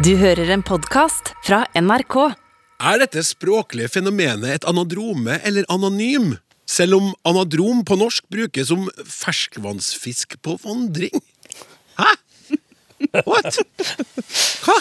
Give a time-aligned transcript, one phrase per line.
[0.00, 2.14] Du hører en podkast fra NRK.
[2.88, 6.38] Er dette språklige fenomenet et anadrome eller anonym?
[6.64, 11.20] Selv om anadrom på norsk brukes som ferskvannsfisk på vandring?
[12.00, 12.14] Hæ?
[13.28, 13.60] What?
[14.64, 14.80] Hva?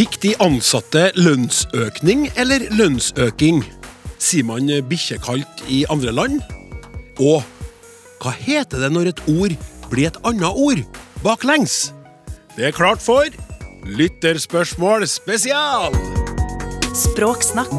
[0.00, 3.58] Fikk de ansatte lønnsøkning eller lønnsøking?
[4.16, 6.38] Sier man bikkjekaldt i andre land?
[7.20, 7.44] Og
[8.22, 9.58] hva heter det når et ord
[9.92, 10.80] blir et annet ord
[11.20, 11.90] baklengs?
[12.56, 13.28] Det er klart for
[13.84, 15.92] Lytterspørsmål spesial!
[16.96, 17.76] Språksnakk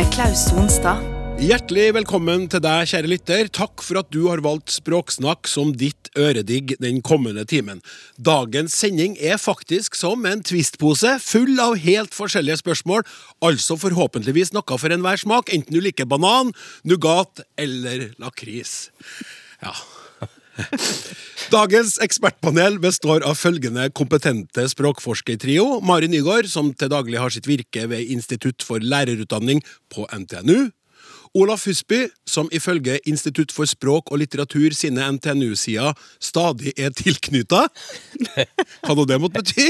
[0.00, 1.09] med Klaus Sonstad.
[1.40, 3.46] Hjertelig velkommen til deg, kjære lytter.
[3.48, 7.78] Takk for at du har valgt Språksnakk som ditt øredigg den kommende timen.
[8.20, 13.06] Dagens sending er faktisk som en twistpose, full av helt forskjellige spørsmål,
[13.40, 16.52] altså forhåpentligvis noe for enhver smak, enten du liker banan,
[16.84, 18.90] nougat eller lakris.
[19.64, 19.72] Ja.
[21.56, 25.78] Dagens ekspertpanel består av følgende kompetente språkforskertrio.
[25.88, 30.68] Mari Nygaard, som til daglig har sitt virke ved Institutt for lærerutdanning på NTNU.
[31.34, 37.68] Olaf Husby, som ifølge Institutt for språk og litteratur sine NTNU-sider stadig er tilknytta.
[38.84, 39.68] Hva nå det måtte bety?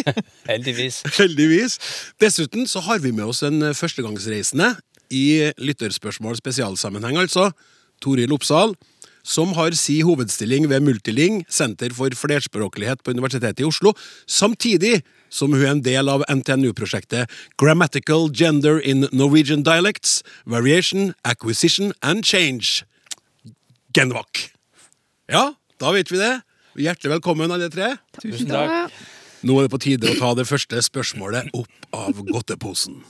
[0.49, 1.03] Heldigvis.
[1.19, 1.77] Heldigvis.
[2.23, 4.73] Dessuten så har vi med oss en førstegangsreisende
[5.13, 7.51] i lytterspørsmål spesialsammenheng, altså.
[8.01, 8.73] Toril Oppsal,
[9.23, 13.95] som har si hovedstilling ved Multiling, Senter for flerspråklighet på Universitetet i Oslo,
[14.27, 21.93] samtidig som hun er en del av NTNU-prosjektet Grammatical Gender in Norwegian Dialects, Variation, Acquisition
[22.03, 22.85] and Change.
[23.95, 24.51] Genvak.
[25.31, 26.41] Ja, da vet vi det.
[26.81, 27.97] Hjertelig velkommen, alle tre.
[28.23, 28.93] Tusen takk.
[29.47, 33.01] Nå er det på tide å ta det første spørsmålet opp av godteposen.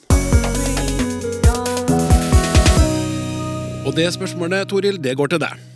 [3.81, 5.70] Og det spørsmålet, Toril, det går til deg.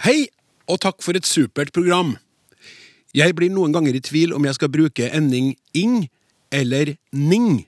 [0.00, 0.30] Hei,
[0.64, 2.14] og takk for et supert program.
[3.12, 6.06] Jeg blir noen ganger i tvil om jeg skal bruke ending ing
[6.56, 7.66] eller ning.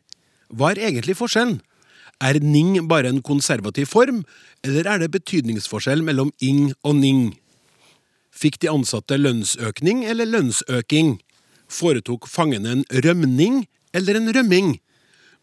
[0.48, 1.59] Hva er egentlig forskjellen?
[2.25, 4.22] Er ning bare en konservativ form,
[4.65, 7.21] eller er det betydningsforskjell mellom ing og ning?
[8.32, 11.19] Fikk de ansatte lønnsøkning eller lønnsøking?
[11.69, 14.78] Foretok fangene en rømning eller en rømming?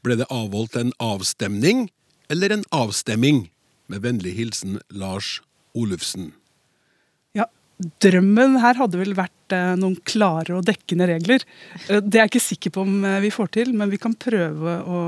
[0.02, 1.92] Ble det avholdt en avstemning
[2.34, 3.46] eller en avstemming?
[3.86, 5.38] Med vennlig hilsen Lars
[5.78, 6.32] Olufsen.
[7.80, 11.46] Drømmen her hadde vel vært eh, noen klare og dekkende regler.
[11.88, 14.18] Eh, det er jeg ikke sikker på om eh, vi får til, men vi kan
[14.20, 15.04] prøve å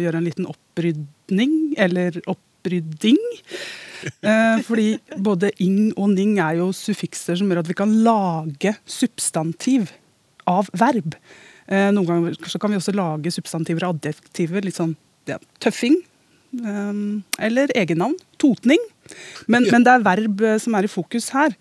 [0.00, 3.20] gjøre en liten opprydning, eller opprydding.
[4.64, 4.88] Fordi
[5.24, 9.92] både ing og ning er jo suffikser som gjør at vi kan lage substantiv
[10.48, 11.16] av verb.
[11.72, 14.60] Noen ganger så kan vi også lage substantiver og adjektiver.
[14.60, 14.92] Litt sånn
[15.30, 15.96] ja, tøffing.
[17.40, 18.18] eller egennavn.
[18.36, 18.84] Totning.
[19.48, 21.56] Men, men det er verb som er i fokus her.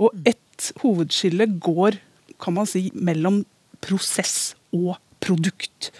[0.00, 1.98] Og ett hovedskille går
[2.42, 3.42] kan man si, mellom
[3.82, 5.90] prosess og produkt.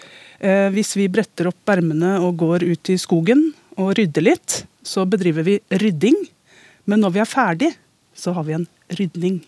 [0.43, 5.05] Eh, hvis vi bretter opp ermene og går ut i skogen og rydder litt, så
[5.07, 6.17] bedriver vi rydding.
[6.91, 7.71] Men når vi er ferdig,
[8.19, 8.67] så har vi en
[8.99, 9.41] rydning.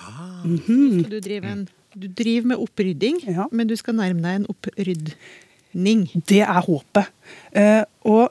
[0.00, 1.64] Så du driver, en,
[1.98, 3.46] du driver med opprydding, Ja.
[3.52, 6.06] men du skal nærme deg en opprydning.
[6.26, 7.10] Det er håpet.
[7.52, 8.30] Eh, og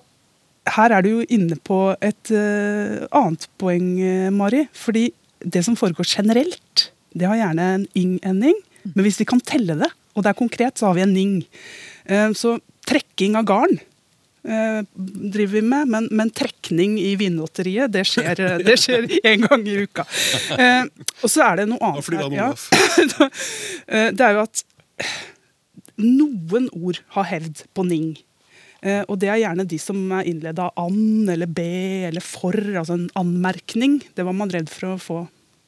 [0.70, 4.66] her er du jo inne på et eh, annet poeng, eh, Mari.
[4.74, 8.58] Fordi det som foregår generelt, det har gjerne en ing-ending.
[8.94, 11.40] Men hvis vi kan telle det, og det er konkret, så har vi en ning.
[12.06, 12.58] Eh, så
[12.90, 13.78] trekking av garn
[14.44, 19.46] eh, driver vi med, men, men trekning i Vinlotteriet, det skjer, eh, det skjer en
[19.46, 20.06] gang i uka.
[20.58, 20.86] Eh,
[21.22, 23.30] og så er det noe annet her.
[23.90, 24.60] Eh, det er jo at
[26.00, 28.12] noen ord har hevd på ning.
[28.80, 32.56] Eh, og det er gjerne de som er innleda av an eller be eller for,
[32.56, 34.00] altså en anmerkning.
[34.16, 35.20] Det var man redd for å få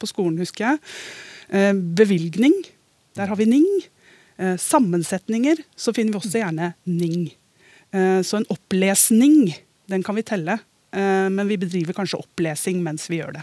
[0.02, 0.82] på skolen, husker jeg.
[1.52, 2.56] Eh, bevilgning,
[3.18, 3.68] der har vi ning.
[4.40, 7.30] Eh, sammensetninger, så finner vi også gjerne ning.
[7.92, 9.50] Så en opplesning,
[9.92, 10.54] den kan vi telle.
[10.96, 13.42] Men vi bedriver kanskje opplesing mens vi gjør det.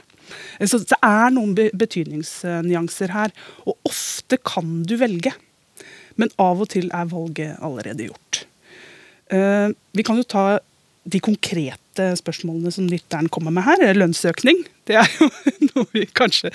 [0.66, 3.36] Så det er noen betydningsnyanser her.
[3.70, 5.36] Og ofte kan du velge.
[6.18, 8.42] Men av og til er valget allerede gjort.
[9.30, 10.60] Eh, vi kan jo ta
[11.10, 13.84] de konkrete spørsmålene som lytteren kommer med her.
[13.98, 14.62] Lønnsøkning.
[14.90, 15.30] Det er jo
[15.72, 16.52] noe vi kanskje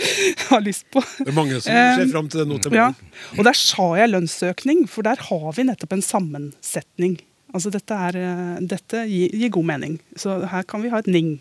[0.48, 1.02] har lyst på.
[1.20, 2.90] Det er mange som Eh, ser fram til det nå til Ja,
[3.36, 7.18] og der sa jeg lønnsøkning, for der har vi nettopp en sammensetning.
[7.54, 11.10] Altså dette, er, eh, dette gir, gir god mening, så her kan vi ha et
[11.10, 11.36] ning.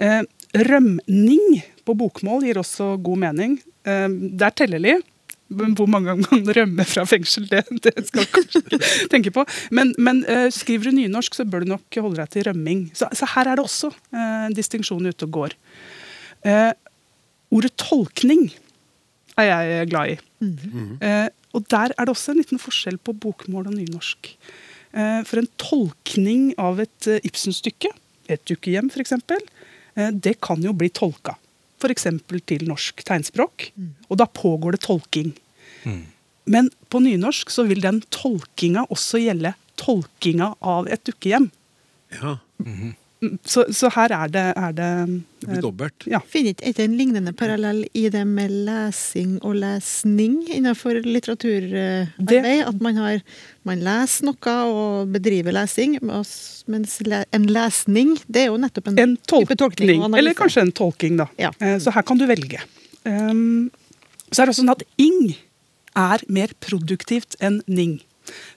[0.00, 0.22] Eh,
[0.66, 3.60] rømning på bokmål gir også god mening.
[3.86, 4.96] Eh, det er tellelig.
[5.50, 9.32] Men hvor mange ganger man rømmer fra fengsel, det, det skal jeg kanskje ikke tenke
[9.34, 9.44] på.
[9.74, 12.84] Men, men uh, skriver du nynorsk, så bør du nok holde deg til rømming.
[12.94, 15.56] Så, så her er det også uh, distinksjon ute og går.
[16.46, 16.70] Uh,
[17.50, 18.46] ordet tolkning
[19.40, 20.18] er jeg glad i.
[20.40, 24.34] Eh, og der er det også en liten forskjell på bokmål og nynorsk.
[24.90, 27.88] For en tolkning av et Ibsen-stykke,
[28.30, 31.36] et dukkehjem f.eks., uh, det kan jo bli tolka.
[31.80, 32.06] F.eks.
[32.46, 33.70] til norsk tegnspråk.
[34.10, 35.32] Og da pågår det tolking.
[36.50, 41.50] Men på nynorsk så vil den tolkinga også gjelde tolkinga av et dukkehjem.
[42.20, 42.90] Ja, Mm,
[43.44, 44.90] Så, så her er det, er det
[45.42, 46.06] det blir dobbelt.
[46.08, 46.22] Ja.
[46.24, 52.62] Finner ikke en lignende parallell i det med lesing og lesning innenfor litteraturarbeid?
[52.64, 53.20] At man, har,
[53.68, 59.16] man leser noe og bedriver lesing, mens en lesning det er jo nettopp en, En
[59.28, 61.28] type tolkning, eller kanskje en tolking, da.
[61.40, 61.52] Ja.
[61.60, 62.64] Eh, Så her kan du velge.
[63.04, 63.70] Um,
[64.30, 65.34] så er det også sånn at ing
[65.98, 67.98] er mer produktivt enn ning.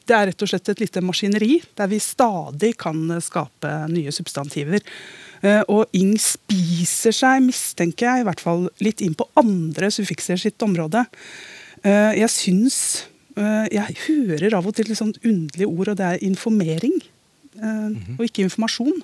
[0.06, 4.82] Det er rett og slett et lite maskineri der vi stadig kan skape nye substantiver.
[5.44, 10.38] Eh, Og ing spiser seg, mistenker jeg, i hvert fall litt inn på andre suffikser
[10.40, 11.06] sitt område.
[11.84, 12.78] Eh, Jeg syns
[13.36, 17.00] eh, Jeg hører av og til litt sånn underlige ord, og det er informering.
[17.60, 17.90] eh,
[18.20, 19.02] Og ikke informasjon.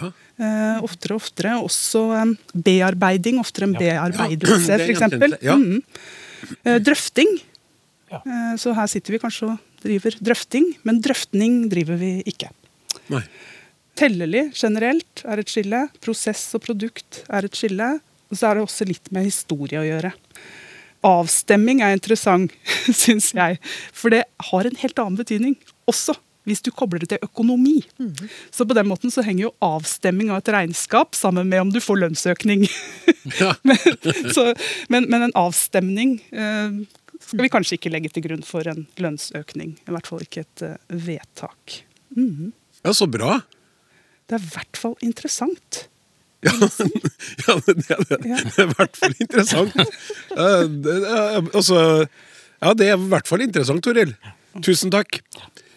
[0.00, 0.10] Ja.
[0.40, 1.54] Eh, oftere og oftere.
[1.64, 3.38] Også eh, bearbeiding.
[3.40, 5.42] Oftere enn bearbeidelse, Ja, det er f.eks.
[5.42, 5.56] ja.
[5.56, 5.82] Mm.
[6.64, 7.40] Eh, drøfting.
[8.10, 8.20] Ja.
[8.26, 12.50] Eh, så her sitter vi kanskje og driver drøfting, men drøftning driver vi ikke.
[13.12, 13.24] Nei.
[13.98, 15.84] Tellelig generelt er et skille.
[16.00, 17.98] Prosess og produkt er et skille.
[18.30, 20.14] Og så er det også litt med historie å gjøre.
[21.06, 22.54] Avstemming er interessant,
[23.02, 23.60] syns jeg.
[23.96, 25.56] For det har en helt annen betydning
[25.90, 26.16] også
[26.48, 27.78] hvis du kobler det til økonomi.
[28.50, 31.80] Så på den måten så henger jo avstemming av et regnskap sammen med om du
[31.84, 32.64] får lønnsøkning.
[33.38, 33.52] Ja.
[33.66, 33.76] men,
[34.32, 34.50] så,
[34.88, 36.80] men, men en avstemning eh,
[37.20, 39.76] skal vi kanskje ikke legge til grunn for en lønnsøkning.
[39.86, 41.80] I hvert fall ikke et eh, vedtak.
[42.16, 42.52] Mhm.
[42.82, 43.40] ja, så bra.
[44.26, 45.86] Det er i hvert fall interessant.
[46.40, 49.74] Ja, ja det, det, det, er i hvert fall interessant.
[50.32, 51.80] Uh, det, uh, altså,
[52.62, 54.14] ja, det er i hvert fall interessant, Toril.
[54.64, 55.18] Tusen takk.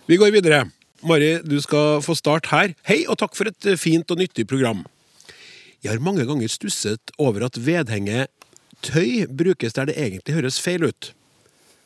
[0.07, 0.61] Vi går videre.
[1.03, 2.71] Mari, du skal få starte her.
[2.87, 4.85] Hei, og takk for et fint og nyttig program.
[5.83, 8.31] Jeg har mange ganger stusset over at vedhenget
[8.87, 11.11] tøy brukes der det egentlig høres feil ut.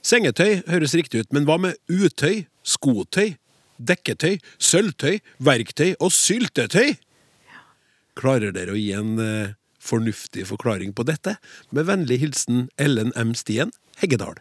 [0.08, 3.34] Sengetøy høres riktig ut, men hva med utøy, skotøy,
[3.76, 6.94] dekketøy, sølvtøy, verktøy og syltetøy?
[8.18, 11.36] Klarer dere å gi en eh, fornuftig forklaring på dette?
[11.76, 13.36] Med vennlig hilsen Ellen M.
[13.36, 14.40] Stien, Heggedal.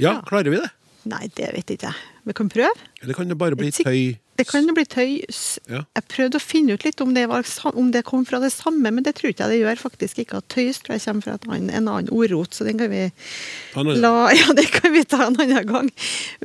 [0.00, 0.70] Ja, klarer vi det?
[1.10, 2.08] Nei, det vet ikke jeg.
[2.30, 2.88] Vi kan prøve.
[3.02, 4.14] Eller kan det bare bli tøy?
[4.40, 5.42] Det kan jo bli tøys.
[5.68, 5.82] Ja.
[5.98, 7.44] Jeg prøvde å finne ut litt om det, var,
[7.74, 10.40] om det kom fra det samme, men det tror ikke jeg det gjør faktisk ikke.
[10.40, 13.04] At tøys tror jeg kommer fra et annet, en annen ordrot, så den kan vi
[14.00, 15.92] la Ja, det kan vi ta en annen gang.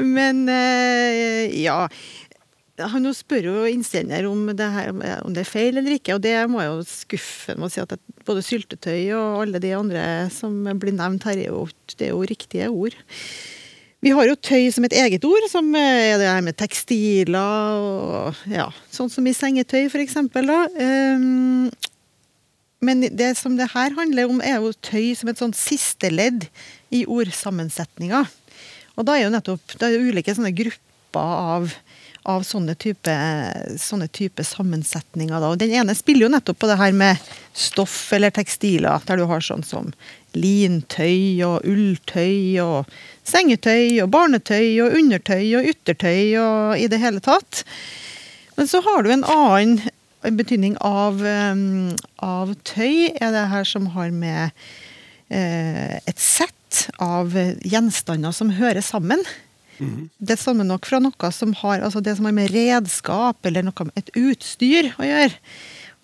[0.03, 1.85] Men eh, ja.
[2.75, 6.33] Han spør jo innsender om det, her, om det er feil eller ikke, og det
[6.51, 7.95] må jeg jo skuffe med å si at
[8.27, 10.03] både syltetøy og alle de andre
[10.35, 11.63] som blir nevnt her, er jo,
[11.95, 12.97] det er jo riktige ord.
[14.05, 17.79] Vi har jo tøy som et eget ord, som eh, er det her med tekstiler
[17.81, 20.59] og ja, sånn som i sengetøy for eksempel da.
[20.77, 21.71] Um,
[22.85, 26.45] men det som det her handler om er jo tøy som et sånn siste ledd
[26.93, 28.21] i ordsammensetninga.
[28.93, 31.73] Og da er jo nettopp det er ulike sånne grupper av,
[32.29, 33.15] av sånne type,
[33.81, 35.33] sånne type sammensetninger.
[35.33, 35.49] Da.
[35.49, 37.25] Og den ene spiller jo nettopp på det her med
[37.57, 39.89] stoff eller tekstiler, der du har sånn som
[40.35, 42.89] lintøy og ulltøy og
[43.25, 47.63] sengetøy og barnetøy og undertøy og yttertøy og i det hele tatt.
[48.55, 49.79] Men så har du en annen
[50.35, 51.21] betydning av,
[52.23, 54.55] av tøy, er det her som har med
[55.29, 59.21] eh, et sett av gjenstander som hører sammen.
[60.17, 63.87] Det stammer nok fra noe som har altså det som har med redskap eller noe
[63.89, 65.35] med et utstyr å gjøre.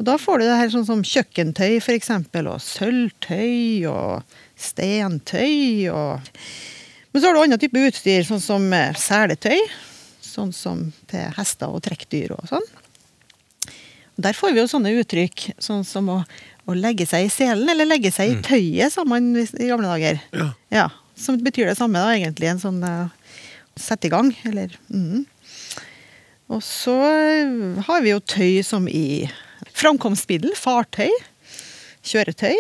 [0.01, 5.91] Og Da får du det her sånn som kjøkkentøy for eksempel, og sølvtøy og stentøy.
[5.93, 6.31] og...
[7.11, 9.59] Men så har du annen type utstyr, sånn som eh, seletøy.
[10.25, 12.65] Sånn som til hester og trekkdyr og sånn.
[14.15, 16.17] Og Der får vi jo sånne uttrykk, sånn som å,
[16.65, 20.17] å legge seg i selen, eller legge seg i tøyet, sa man i gamle dager.
[20.33, 20.49] Ja.
[20.73, 22.49] Ja, Som betyr det samme, da, egentlig.
[22.49, 23.13] En sånn uh,
[23.77, 25.27] sette i gang, eller mm.
[26.51, 29.29] Og så eh, har vi jo tøy som i
[29.81, 31.09] framkomstmiddel, fartøy,
[32.07, 32.55] kjøretøy.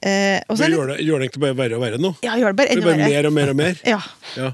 [0.00, 2.10] Eh, og så det, gjør det, gjør det egentlig bare verre og verre nå?
[2.24, 3.12] ja, gjør det bare Det enda blir bare verre.
[3.12, 3.80] mer og mer og mer?
[3.84, 3.98] Ja.
[4.38, 4.50] Ja.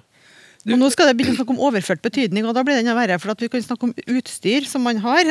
[0.66, 2.96] Og nå skal det begynne å snakke om overført betydning, og da blir det enda
[2.98, 3.20] verre.
[3.22, 5.30] For at vi kan snakke om utstyr som man har.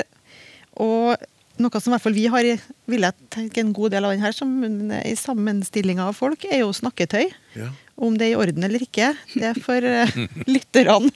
[0.80, 1.26] Og
[1.60, 2.48] noe som i hvert fall vi har,
[2.92, 4.54] vil jeg tenke en god del av den her, som
[4.96, 7.28] i sammenstillinga av folk, er jo snakketøy.
[7.60, 7.68] Ja.
[8.00, 10.16] Om det er i orden eller ikke, det får eh,
[10.56, 11.12] lytterne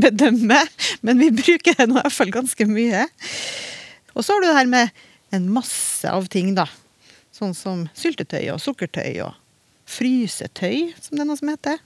[0.00, 0.62] bedømme.
[1.04, 3.04] Men vi bruker det nå i hvert fall ganske mye.
[4.18, 4.90] Og så har du det her med
[5.36, 6.66] en masse av ting, da.
[7.34, 9.36] Sånn som syltetøy og sukkertøy og
[9.88, 11.78] frysetøy, som det er noe som heter.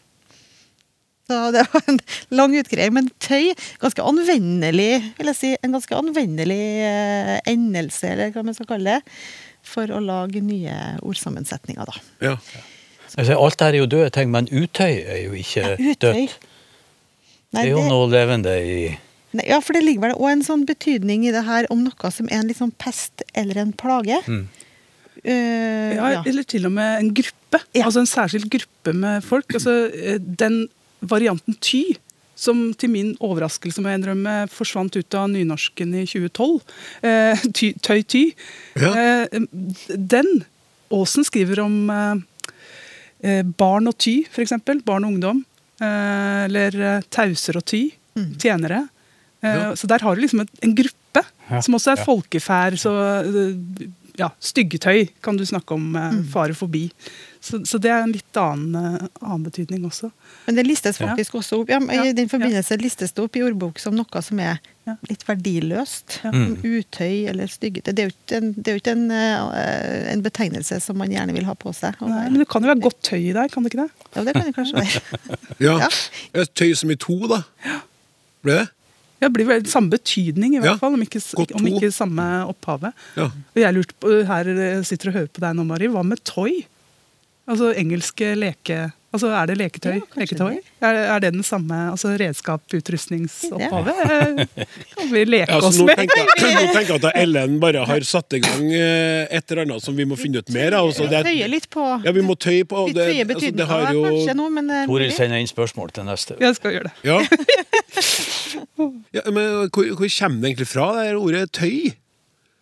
[1.30, 2.00] Så det var en
[2.34, 8.32] lang utgreiing, men tøy, ganske anvendelig, vil jeg si, en ganske anvendelig eh, endelse, eller
[8.34, 9.16] hva man skal kalle det,
[9.62, 10.74] for å lage nye
[11.06, 12.00] ordsammensetninger, da.
[12.32, 12.34] Ja.
[13.12, 15.94] Altså, alt dette er jo døde ting, men utøy er jo ikke Utøy.
[16.24, 16.36] dødt.
[17.52, 18.76] Det er jo det- noe levende i
[19.32, 22.10] Nei, ja, for det ligger vel òg en sånn betydning i det her om noe
[22.12, 24.18] som er en sånn pest eller en plage.
[24.28, 24.44] Mm.
[25.22, 26.22] Uh, Ja, ja.
[26.26, 27.60] Eller til og med en gruppe.
[27.76, 27.86] Ja.
[27.86, 29.46] Altså en særskilt gruppe med folk.
[29.54, 30.66] Altså, eh, den
[31.00, 31.82] varianten ty,
[32.34, 36.62] som til min overraskelse må jeg innrømme forsvant ut av nynorsken i 2012,
[37.04, 38.24] uh, ty, tøy-ty,
[38.80, 38.90] Ja.
[39.28, 39.46] uh,
[39.96, 40.44] den
[40.92, 42.16] Aasen skriver om eh,
[43.24, 44.52] eh, barn og ty, f.eks.
[44.84, 45.38] Barn og ungdom.
[45.80, 47.86] Eh, eller eh, tauser og ty.
[48.36, 48.82] Tjenere.
[49.42, 49.72] Eh, Ja.
[49.76, 51.61] Så der har du liksom en, gruppe, Ja.
[51.61, 52.04] som også er Ja.
[52.04, 52.78] folkeferd.
[52.78, 52.92] Så
[53.26, 55.96] eh, ja, styggetøy kan du snakke om.
[55.96, 56.90] Eh, Fare forbi.
[57.42, 60.12] Så, så det er en litt annen, annen betydning også.
[60.46, 61.08] Men det listes Ja.
[61.08, 64.22] faktisk også opp ja, men I den forbindelse listes det opp i ordbok som noe
[64.22, 64.61] som er
[65.08, 66.20] litt verdiløst.
[66.22, 66.30] Ja.
[66.30, 67.92] Utøy eller styggete.
[67.94, 71.34] Det er jo ikke en, det er jo ikke en, en betegnelse som man gjerne
[71.34, 71.99] vil ha på seg.
[72.00, 73.90] Nei, men det kan jo være godt tøy i der, kan det ikke det?
[74.14, 75.02] ja, det kan det kanskje være.
[75.66, 75.75] ja.
[75.82, 75.88] Ja.
[76.34, 77.42] Ja, Tøy som i to, da.
[78.44, 78.68] Ble det?
[79.23, 81.23] Ja, Det blir vel samme betydning, i hvert Ja, fall, om ikke,
[81.55, 82.93] om ikke samme opphavet.
[83.17, 83.29] Ja.
[83.31, 86.25] Og jeg lurte på, her eh, sitter og hører på deg nå, Mari, hva med
[86.26, 86.64] toy?
[87.47, 88.91] Altså engelske leke...
[89.12, 89.99] Altså, Er det leketøy?
[89.99, 90.55] Ja, leketøy?
[90.81, 93.99] Er, er det den samme altså redskap, utrustningsopphavet?
[94.07, 94.64] Eh,
[94.97, 96.00] Kan vi leke Ja, oss nå med?
[96.00, 99.85] tenker, nå tenker jeg at Ellen bare har satt i gang eh, et eller annet
[99.85, 100.88] som vi må finne ut mer av.
[100.88, 104.07] Altså, det- Tøye litt på Ja, vi må tøye på det, altså, det har jo
[104.09, 106.38] kanskje nå, men eh, Toril sender inn spørsmål til neste.
[106.41, 106.97] Jeg skal gjøre det.
[107.05, 107.21] Ja.
[109.12, 111.93] ja men hvor, hvor kommer det egentlig fra, det ordet tøy?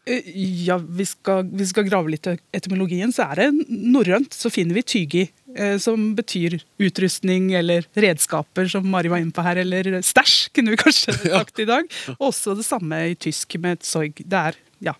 [0.08, 0.26] Eh,
[0.66, 4.32] Ja, vi skal, vi skal grave litt i etymologien, så er det norrønt.
[4.34, 9.44] Så finner vi tygi, eh, som betyr utrustning eller redskaper, som Mari var inne på
[9.44, 9.60] her.
[9.62, 11.86] Eller stæsj, kunne vi kanskje sagt i dag.
[12.18, 14.18] Også det samme i tysk med sorg.
[14.24, 14.96] Det er ja,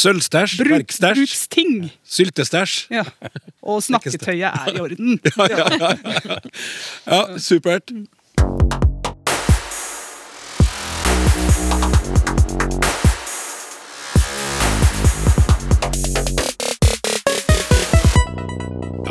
[0.00, 1.90] Sølvstæsj, bruk, bruksting.
[2.06, 2.76] syltestæsj.
[2.94, 3.02] Ja.
[3.62, 5.18] Og snakketøyet er i orden.
[7.10, 7.90] Ja, supert.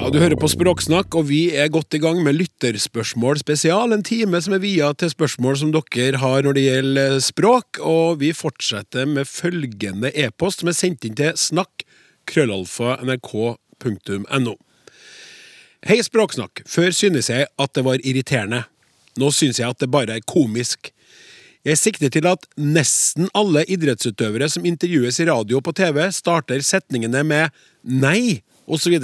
[0.10, 3.92] Du hører på Språksnakk, og vi er godt i gang med Lytterspørsmål spesial.
[3.94, 7.78] En time som er via til spørsmål som dere har når det gjelder språk.
[7.86, 11.86] Og vi fortsetter med følgende e-post som er sendt inn til snakk
[12.26, 14.56] krøllalfa nrk.no.
[15.86, 16.66] Hei, Språksnakk.
[16.66, 18.64] Før synes jeg at det var irriterende.
[19.22, 20.90] Nå synes jeg at det bare er komisk.
[21.62, 26.66] Jeg sikter til at nesten alle idrettsutøvere som intervjues i radio og på TV, starter
[26.66, 27.54] setningene med
[27.86, 28.98] 'nei' osv.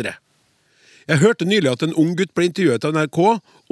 [1.06, 3.20] Jeg hørte nylig at en ung gutt ble intervjuet av NRK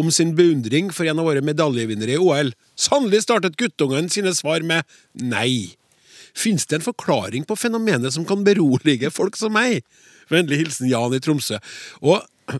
[0.01, 2.51] om sin beundring for en av våre medaljevinnere i OL.
[2.77, 4.85] Sannelig startet guttungen sine svar med
[5.17, 5.73] 'nei'.
[6.33, 9.81] Fins det en forklaring på fenomenet som kan berolige folk som meg?
[10.29, 11.57] Vennlig hilsen Jan i Tromsø.
[12.01, 12.59] Og jeg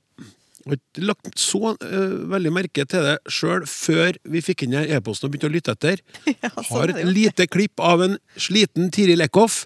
[0.65, 5.27] har ikke lagt så uh, veldig merke til det sjøl før vi fikk inn e-posten
[5.27, 6.01] og begynte å lytte etter.
[6.43, 9.65] Ja, sånn Har et lite klipp av en sliten Tiril Eckhoff,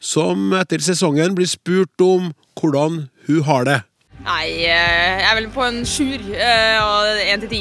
[0.00, 3.80] som etter sesongen blir spurt om hvordan hun har det.
[4.26, 7.60] Nei, eh, jeg er vel på en sjuer eh, og én til ti.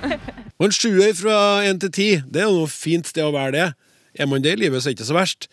[0.60, 3.52] Og en sjuer fra én til ti, det er jo noe fint sted å være
[3.54, 3.66] det.
[4.20, 5.46] Er man det i livet, så er det ikke så verst.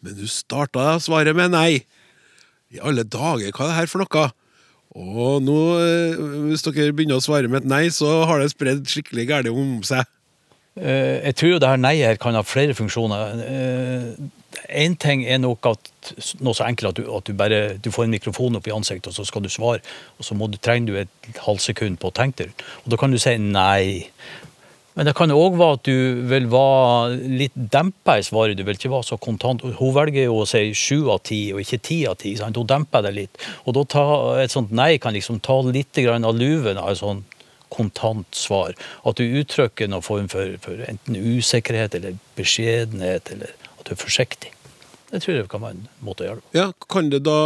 [0.00, 1.82] Men du starta svaret med nei.
[2.72, 4.24] I alle dager, hva er det her for noe?
[4.96, 6.16] Og nå, eh,
[6.48, 9.82] hvis dere begynner å svare med et nei, så har det spredd skikkelig galt om
[9.84, 10.08] seg.
[10.80, 13.36] Eh, Jeg tror jo det her nei-et kan ha flere funksjoner.
[14.68, 15.90] Én ting er nok at
[16.40, 19.10] noe så enkelt at du, at du bare du får en mikrofon opp i ansiktet,
[19.10, 19.82] og så skal du svare.
[20.18, 22.66] Og så du, trenger du et halvsekund på å tenke deg.
[22.84, 24.10] Og da kan du si nei.
[24.96, 28.56] Men det kan òg være at du vil være litt dempa i svaret.
[28.56, 29.60] Du vil ikke være så kontant.
[29.60, 32.32] Hun velger jo å si sju av ti, og ikke ti av ti.
[32.40, 32.56] sant?
[32.56, 33.46] Hun demper det litt.
[33.66, 34.06] Og da ta
[34.40, 37.36] et sånt nei kan liksom ta litt av luven av et sånt
[37.68, 38.72] kontant svar.
[39.04, 43.52] At du uttrykker noen form for, for enten usikkerhet eller beskjedenhet, eller
[43.94, 44.52] er forsiktig.
[45.10, 46.56] Det tror jeg kan være en måte å gjøre det på.
[46.58, 47.40] Ja, Kan det da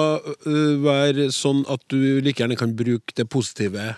[0.80, 3.92] være sånn at du like gjerne kan bruke det positive?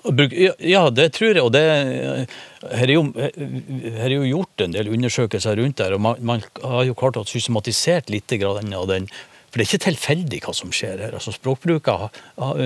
[0.00, 1.42] Ja, det tror jeg.
[1.44, 6.00] Og det her er, jo, her er jo gjort en del undersøkelser rundt der, og
[6.00, 9.10] man, man har jo klart å systematisert litt av den.
[9.50, 11.14] For det er ikke tilfeldig hva som skjer her.
[11.18, 12.08] Altså, språkbrukere,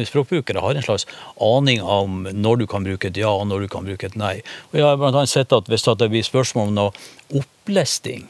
[0.04, 1.08] språkbrukere har en slags
[1.42, 4.36] aning om når du kan bruke et ja og når du kan bruke et nei.
[4.70, 8.28] Og jeg har blant annet sett at hvis det blir spørsmål om noe opplesting,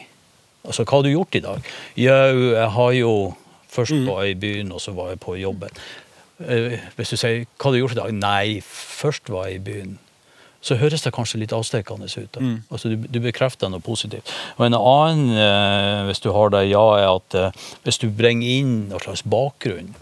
[0.64, 1.72] altså hva har du gjort i dag?
[2.00, 3.14] Ja, jeg har jo
[3.74, 5.68] Først var jeg i byen, og så var jeg på jobben.
[6.38, 8.12] Eh, Hvis du sier 'hva har du gjort i dag'?
[8.14, 9.98] Nei, først var jeg i byen.
[10.60, 12.32] Så høres det kanskje litt avstikkende ut.
[12.32, 12.40] Da.
[12.70, 14.30] Altså, du, du bekrefter noe positivt.
[14.56, 17.50] Og en annen, eh, hvis du har det ja, er at eh,
[17.84, 19.94] hvis du bringer inn noe slags bakgrunn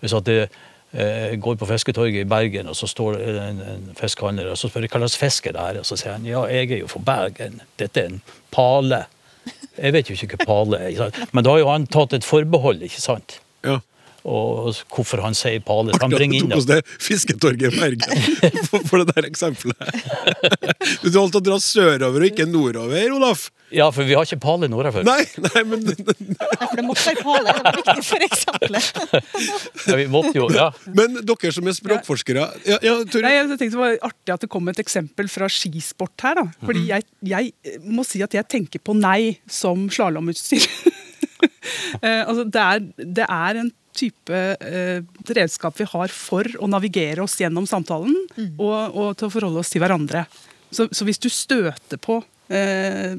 [0.00, 0.48] Hvis at det
[0.94, 4.68] eh, går på Fisketorget i Bergen, og så står det en, en fiskehandler og så
[4.68, 6.78] spør jeg hva slags fisk er det her, og så sier han ja, jeg er
[6.78, 8.20] jo fra Bergen, dette er en
[8.50, 9.04] pale.
[9.78, 12.82] Jeg vet jo ikke hva pale er, men da har jo han tatt et forbehold,
[12.86, 13.38] ikke sant?
[13.66, 13.78] Ja.
[14.26, 15.94] Og hvorfor han sier pale.
[15.94, 19.78] Han Artig at du tok oss det Fisketorget i Bergen for, for det der eksempelet.
[21.02, 23.48] Du holdt å dra sørover og ikke nordover, Olaf.
[23.74, 25.04] Ja, for vi har ikke pale nordover.
[25.04, 27.52] Nei, nei, men det måtte være pale.
[27.52, 29.02] Det var viktig for eksempelet.
[29.88, 30.68] Ja, vi måtte jo, ja.
[30.96, 34.50] Men dere som er språkforskere ja, ja, Nei, jeg tenkte Det var artig at det
[34.52, 36.40] kom et eksempel fra skisport her.
[36.40, 36.46] da.
[36.64, 40.64] Fordi jeg, jeg må si at jeg tenker på nei som slalåmutstyr.
[42.02, 42.88] eh, altså, det, er,
[43.20, 45.02] det er en type eh,
[45.34, 48.14] redskap vi har for å navigere oss gjennom samtalen
[48.56, 50.24] og, og til å forholde oss til hverandre.
[50.70, 52.20] Så, så hvis du støter på
[52.52, 53.18] eh,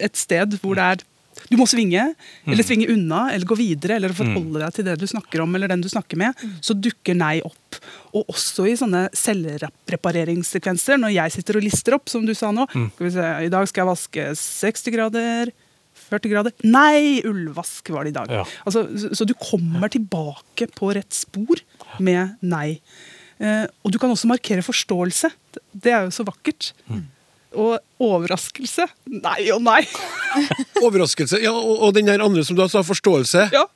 [0.00, 1.06] et sted hvor det er
[1.48, 2.02] du må svinge,
[2.44, 5.70] eller svinge unna, eller gå videre, eller forholde deg til det du snakker om, eller
[5.70, 7.78] den du snakker med, så dukker nei opp.
[8.18, 12.66] Og også i sånne selvrepareringssekvenser, når jeg sitter og lister opp, som du sa nå.
[12.70, 15.52] Skal vi se, I dag skal jeg vaske 60 grader,
[16.10, 16.54] 40 grader.
[16.66, 18.34] Nei, ullvask var det i dag.
[18.40, 18.44] Ja.
[18.66, 21.62] Altså, så, så du kommer tilbake på rett spor
[22.02, 22.80] med nei.
[23.40, 25.32] Eh, og du kan også markere forståelse.
[25.72, 26.72] Det er jo så vakkert.
[27.50, 28.86] Og overraskelse.
[29.10, 29.82] Nei og nei.
[30.86, 31.40] Overraskelse.
[31.42, 33.48] Ja, og, og den der andre som du sa, forståelse.
[33.54, 33.66] Ja,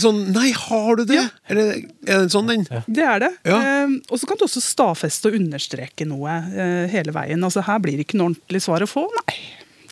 [0.00, 1.18] Sånn Nei, har du det?
[1.18, 1.26] Ja.
[1.46, 2.64] Er, det er det en sånn, den?
[2.86, 3.30] det er det.
[3.46, 3.58] Ja.
[3.60, 7.42] Eh, og så kan du også stadfeste og understreke noe eh, hele veien.
[7.46, 9.06] Altså Her blir det ikke noe ordentlig svar å få.
[9.20, 9.36] Nei,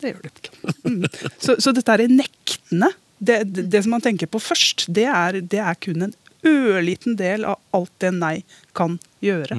[0.03, 0.75] det gjør det ikke.
[0.85, 1.05] Mm.
[1.39, 2.91] Så, så dette er nektende.
[3.21, 7.19] Det, det, det som man tenker på først, det er, det er kun en ørliten
[7.21, 8.37] del av alt det nei
[8.77, 9.59] kan gjøre.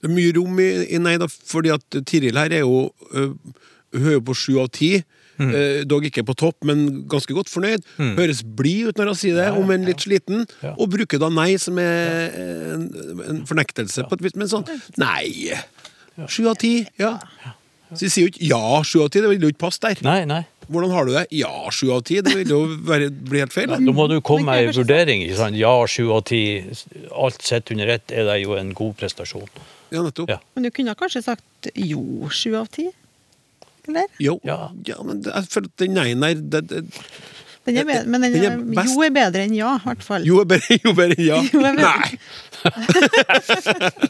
[0.00, 3.32] Det er mye rom i, i nei, da, fordi at Tiril her er jo øh,
[3.94, 4.96] er på sju av ti.
[5.40, 7.86] Eh, dog ikke på topp, men ganske godt fornøyd.
[8.18, 10.44] Høres blid ut når han sier det, om enn litt sliten.
[10.60, 10.74] Ja.
[10.76, 12.34] Og bruker da nei som er
[12.74, 12.88] en,
[13.24, 14.36] en fornektelse på et vis.
[14.36, 14.68] Men sånn
[15.00, 15.56] Nei!
[16.28, 17.14] Sju av ti, ja.
[17.90, 19.20] Så de sier jo ikke ja, sju av ti.
[19.24, 19.98] Det vil jo ikke passe der.
[20.06, 20.42] Nei, nei.
[20.70, 21.24] Hvordan har du det?
[21.34, 22.20] Ja, sju av ti.
[22.22, 23.72] Det vil jo være, bli helt feil.
[23.72, 25.24] Da må du komme med ei vurdering.
[25.26, 25.58] Ikke sant?
[25.58, 26.42] Ja, sju av ti.
[27.10, 29.48] Alt sett under ett er det jo en god prestasjon.
[29.90, 30.30] Ja, nettopp.
[30.30, 30.38] Ja.
[30.54, 32.86] Men du kunne kanskje sagt jo, sju av ti?
[33.88, 34.06] Eller?
[34.22, 34.68] Jo, Ja.
[34.86, 36.84] ja, men jeg føler at den nei-en der det, det,
[37.66, 38.94] Den er bedre, men den Den er er, best.
[38.94, 40.22] jo er bedre enn ja, i hvert fall.
[40.28, 41.40] Jo er bedre, jo bedre enn ja.
[41.50, 41.90] Jo er bedre.
[41.90, 42.10] Nei!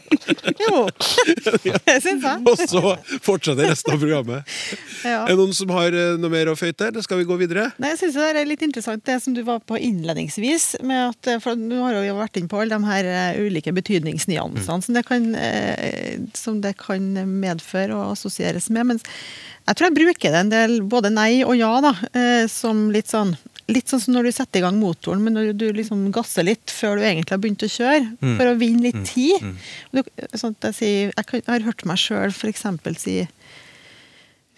[0.61, 0.83] Jo,
[1.87, 2.43] det syns jeg.
[2.47, 4.47] Og så fortsetter resten av programmet.
[5.01, 5.23] Ja.
[5.25, 7.63] Er det noen som har eh, noe mer å føyte, eller skal vi gå videre?
[7.81, 10.75] Nei, jeg synes det er litt interessant det som du var på innledningsvis.
[10.85, 14.85] med at, For Du har jo vært inn på alle de her eh, ulike betydningsnyansene
[14.85, 17.07] som, det kan, eh, som det kan
[17.41, 18.91] medføre og assosieres med.
[18.93, 22.89] Men jeg tror jeg bruker det en del, både nei og ja, da, eh, som
[22.93, 23.33] litt sånn
[23.69, 26.71] Litt sånn som når du setter i gang motoren, men når du liksom gasser litt
[26.73, 29.45] før du egentlig har begynt å kjøre, for å vinne litt tid.
[29.93, 30.01] Du,
[30.35, 32.65] sånn at jeg, sier, jeg, kan, jeg har hørt meg sjøl f.eks.
[32.99, 33.19] si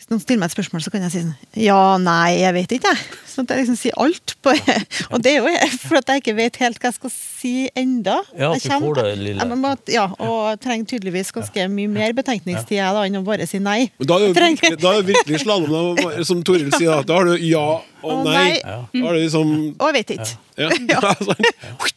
[0.03, 2.73] hvis noen stiller meg et spørsmål, så kan jeg si sånn Ja, nei, jeg vet
[2.75, 3.19] ikke, jeg.
[3.29, 4.51] Sånn at jeg liksom sier alt på
[5.13, 5.53] Og det er jo
[5.85, 8.17] for at jeg ikke vet helt hva jeg skal si enda.
[8.35, 11.69] Ja, Jeg at du får det lille- Jeg må- Ja, og jeg trenger tydeligvis ganske
[11.71, 13.91] mye mer betenkningstid jeg da, enn å bare si nei.
[14.01, 16.89] Da er det virkelig, da er det virkelig slalåm, som Toril sier.
[16.97, 17.63] Da, da har du ja
[18.03, 18.59] Og nei.
[18.59, 18.77] Ja.
[18.91, 20.29] Da det liksom Og jeg vet ikke.
[20.59, 20.69] ja.
[20.93, 21.13] Ja.
[21.17, 21.45] sånn.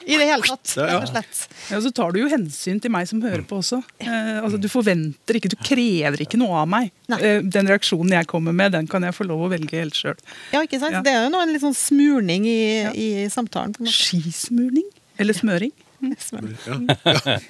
[0.06, 0.98] I det hele tatt, Ja, ja.
[1.00, 1.40] rett og slett.
[1.72, 3.80] Ja, så tar du jo hensyn til meg som hører på også.
[3.98, 6.92] Eh, altså, du forventer ikke, du krever ikke noe av meg.
[7.18, 10.14] Eh, den reaksjonen jeg kommer med, den kan jeg få lov å velge helt sjøl.
[10.54, 11.02] Ja, ikke sant?
[11.04, 12.60] Det er jo noe, en litt sånn smurning i,
[12.94, 13.74] i samtalen.
[13.74, 13.96] på en måte.
[13.98, 14.86] Skismurning?
[15.18, 15.72] Eller smøring?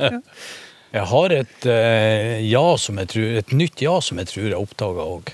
[0.01, 0.21] Ja.
[0.97, 4.57] Jeg har et eh, ja som jeg tror, et nytt ja som jeg tror jeg
[4.61, 5.33] oppdaga òg.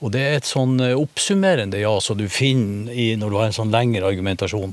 [0.00, 3.50] Og det er et sånn eh, oppsummerende ja som du finner i, når du har
[3.50, 4.72] en sånn lengre argumentasjon.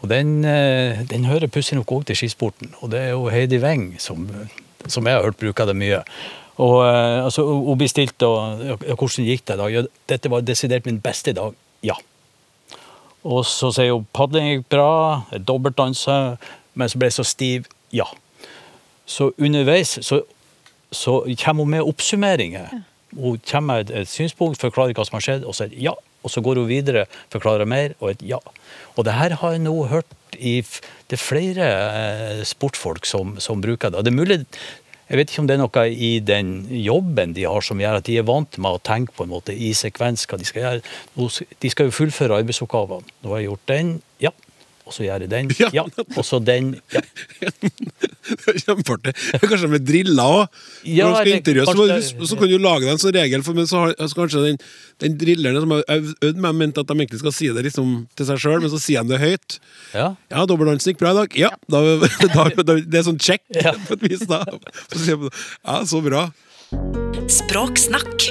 [0.00, 2.72] Og den, eh, den hører pussig nok òg til skisporten.
[2.80, 4.26] Og det er jo Heidi Weng som,
[4.86, 6.02] som jeg har hørt bruker det mye.
[6.60, 9.74] Og eh, altså, Hun blir stilt og ja, hvordan gikk det dag?
[9.74, 11.54] Ja, dette var desidert min beste dag.
[11.86, 11.98] Ja.
[13.22, 14.90] Og så sier hun padling gikk bra,
[15.36, 16.40] dobbeltdansa,
[16.74, 17.70] men så ble jeg så stiv.
[17.92, 18.06] Ja.
[19.10, 20.20] så underveis så,
[20.94, 22.68] så kommer hun med oppsummeringer.
[23.16, 25.96] Hun kommer med et, synspunkt, forklarer hva som har skjedd, og sier ja.
[26.20, 28.38] Og så går hun videre, forklarer mer, og et ja.
[28.98, 30.60] Og det her har jeg nå hørt i
[31.10, 34.04] Det er flere eh, sportfolk som, som bruker det.
[34.04, 34.44] Det er mulig
[35.10, 38.06] jeg vet ikke om det er noe i den jobben de har som gjør at
[38.06, 41.32] de er vant med å tenke på en måte i sekvens hva de skal gjøre.
[41.58, 43.10] De skal jo fullføre arbeidsoppgavene.
[43.24, 43.90] Nå har jeg gjort den,
[44.22, 44.30] ja.
[44.90, 45.68] Og så gjør jeg den, Ja.
[45.72, 45.84] ja.
[46.18, 47.00] Og så den, ja.
[48.30, 49.12] Det er Kjempeartig.
[49.42, 50.58] Kanskje med driller òg.
[50.86, 53.44] Ja, Når du skal eller intervjue, så, så kan du lage deg en sånn regel,
[53.46, 54.58] for, men så har så kanskje den,
[55.02, 58.28] den drilleren som har øvd meg, ment at de egentlig skal si det liksom til
[58.28, 59.58] seg sjøl, men så sier de det høyt.
[59.94, 60.10] ja.
[60.30, 61.38] Ja, dobbeltdansen gikk bra i dag.
[61.46, 61.80] Ja, da,
[62.36, 63.74] da, da, det er sånn check Ja.
[63.88, 64.42] på et vis, da.
[65.06, 66.28] Ja, så bra.
[67.30, 68.30] Språksnakk.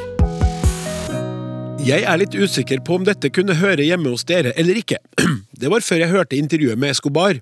[1.79, 4.97] Jeg er litt usikker på om dette kunne høre hjemme hos dere eller ikke.
[5.61, 7.39] Det var før jeg hørte intervjuet med Escobar.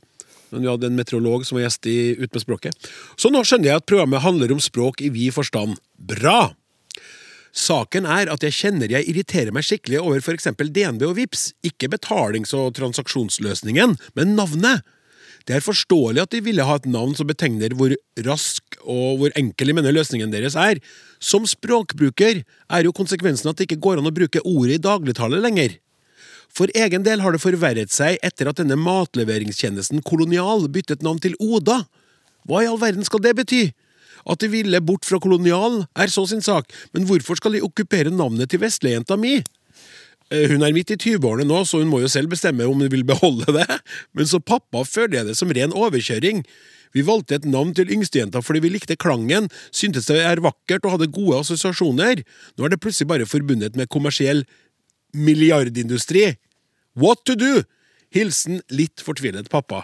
[0.51, 2.87] Men vi hadde en meteorolog som var gjest i Ut med språket.
[3.19, 5.75] Så nå skjønner jeg at programmet handler om språk i vid forstand.
[5.97, 6.53] Bra!
[7.57, 11.49] Saken er at jeg kjenner jeg irriterer meg skikkelig over for eksempel DNB og VIPS.
[11.65, 14.85] Ikke betalings- og transaksjonsløsningen, men navnet.
[15.47, 17.95] Det er forståelig at de ville ha et navn som betegner hvor
[18.27, 20.81] rask og hvor enkel de mener løsningen deres er.
[21.19, 25.41] Som språkbruker er jo konsekvensen at det ikke går an å bruke ordet i dagligtale
[25.41, 25.77] lenger.
[26.53, 31.35] For egen del har det forverret seg etter at denne matleveringstjenesten Kolonial byttet navn til
[31.43, 31.83] Oda.
[32.47, 33.65] Hva i all verden skal det bety?
[34.27, 38.11] At de ville bort fra Kolonial, er så sin sak, men hvorfor skal de okkupere
[38.11, 39.37] navnet til veslejenta mi?
[40.31, 42.91] Eh, Hun er midt i 20-årene nå, så hun må jo selv bestemme om hun
[42.91, 43.67] vil beholde det,
[44.17, 46.43] men som pappa føler jeg det som ren overkjøring.
[46.97, 50.95] Vi valgte et navn til yngstejenta fordi vi likte klangen, syntes det er vakkert og
[50.95, 52.23] hadde gode assosiasjoner.
[52.57, 54.43] Nå er det plutselig bare forbundet med kommersiell
[55.13, 56.31] milliardindustri.
[56.97, 57.61] What to do?
[58.13, 59.83] Hilsen litt fortvilet pappa.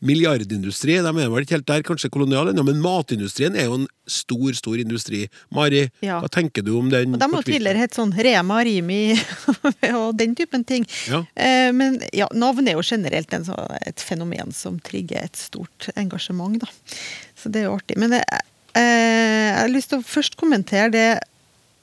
[0.00, 3.86] Milliardindustri, de er vel ikke helt der, kanskje kolonial ennå, men matindustrien er jo en
[4.06, 5.24] stor, stor industri.
[5.54, 6.20] Mari, Ja.
[6.22, 7.14] hva tenker du om den?
[7.14, 9.16] Og de har jo tidligere hett sånn Rema, Rimi
[9.98, 10.86] og den typen ting.
[11.10, 11.24] Ja.
[11.34, 15.88] Eh, Men ja, navn er jo generelt en, så- et fenomen som trigger et stort
[15.96, 16.68] engasjement, da.
[17.36, 17.96] Så det er jo artig.
[17.98, 18.24] Men jeg,
[18.74, 21.08] eh, jeg har lyst til å først kommentere det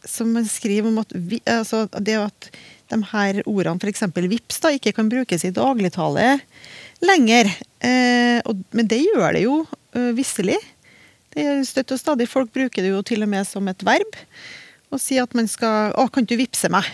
[0.06, 2.50] som man skriver om at, vi, altså det at
[2.92, 4.02] de her ordene, f.eks.
[4.30, 6.40] vips, da, ikke kan brukes i dagligtale
[7.06, 7.50] lenger.
[7.84, 8.42] Eh,
[8.74, 9.62] men det gjør det jo
[9.96, 10.60] eh, visselig.
[11.34, 12.30] Det støtter støtt og stadig.
[12.30, 14.20] Folk bruker det jo til og med som et verb.
[14.94, 16.86] Og sier at man skal Å, kan du vippse meg?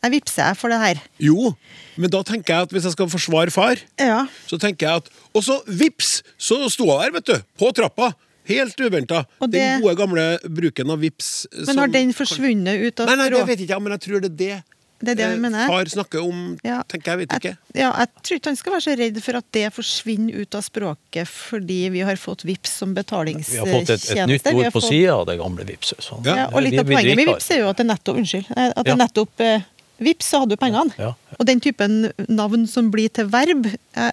[0.00, 1.00] Jeg vippser jeg for det her.
[1.20, 1.52] Jo,
[2.00, 4.24] men da tenker jeg at hvis jeg skal forsvare far, Ja.
[4.48, 7.36] så tenker jeg at Og så vips, så sto jeg der, vet du.
[7.60, 8.14] På trappa.
[8.48, 9.22] Helt uventa.
[9.44, 9.52] Det...
[9.52, 11.46] Den gode, gamle bruken av vips.
[11.68, 14.24] Men har den forsvunnet ut av Nei, nei, det vet jeg ikke, men jeg tror
[14.24, 15.66] det er det Det er det vi jeg mener.
[15.66, 16.40] far snakker om.
[16.62, 16.82] Ja.
[16.84, 17.52] tenker jeg, vet ikke.
[17.72, 20.54] Jeg, ja, jeg tror ikke han skal være så redd for at det forsvinner ut
[20.58, 24.64] av språket fordi vi har fått VIPS som Vi har fått et, et nytt ord
[24.68, 25.94] på fått- sida av det gamle VIPS.
[26.04, 26.36] Så Ja.
[26.36, 27.26] Ja, og litt av poenget med.
[27.32, 28.50] VIPS er jo at det nettopp Unnskyld.
[28.56, 28.96] eh, At det Ja.
[28.96, 29.62] nettopp eh,
[30.00, 30.92] VIPS, så hadde du pengene.
[30.98, 31.14] Ja.
[31.38, 34.12] Og den typen navn som blir til verb, jeg,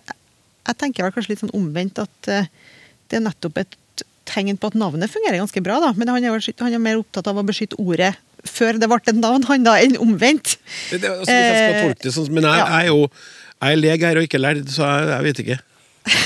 [0.68, 2.48] jeg tenker vel kanskje litt sånn omvendt at eh,
[3.10, 3.76] det er nettopp et
[4.28, 5.94] tegn på at navnet fungerer ganske bra, da.
[5.96, 9.18] Men han er, han er mer opptatt av å beskytte ordet før det ble et
[9.18, 10.58] navn, han da, enn omvendt.
[10.92, 12.68] Det, det, altså, hvis jeg skal Eh, tolke det sånn, Men jeg, ja.
[12.68, 13.10] jeg er jo
[13.58, 15.58] jeg er lege her og ikke lærd, så jeg, jeg vet ikke.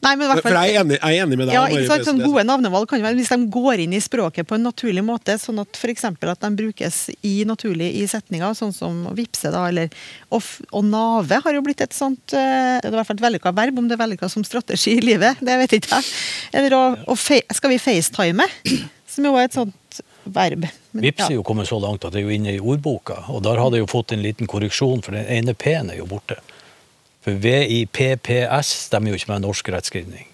[0.00, 1.54] Nei, men i hvert For fall jeg er enig, jeg er enig med deg.
[1.54, 2.06] Ja, ikke sant?
[2.08, 5.04] Sånn gode navnevalg kan jo være hvis de går inn i språket på en naturlig
[5.06, 6.06] måte, sånn at f.eks.
[6.10, 9.90] at de brukes i naturlig i setninger, sånn som å vippse, da, eller
[10.30, 13.26] og, og nave har jo blitt et sånt eh, Det er i hvert fall et
[13.26, 16.04] vellykka verb, om det er vellykka som strategi i livet, det vet ikke jeg.
[16.60, 18.46] Eller å, å fe, Skal vi facetime?
[19.10, 20.66] Som jo er et sånt verb.
[20.92, 23.42] Men, Vips er jo kommet så langt at det er jo inne i ordboka, og
[23.46, 26.38] der har det jo fått en liten korreksjon, for den ene P-en er jo borte.
[27.24, 30.28] For V i PPS stemmer jo ikke med norsk rettskrivning.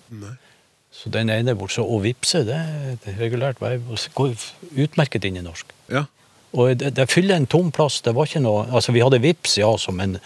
[0.94, 1.82] Så den ene er borte.
[1.82, 3.88] Og vipse, det er et regulært verb.
[3.90, 4.36] og går
[4.84, 5.72] utmerket inn i norsk.
[5.92, 6.06] Ja.
[6.54, 8.00] Og det, det fyller en tom plass.
[8.04, 10.16] Det var ikke noe, altså Vi hadde vips ja, som en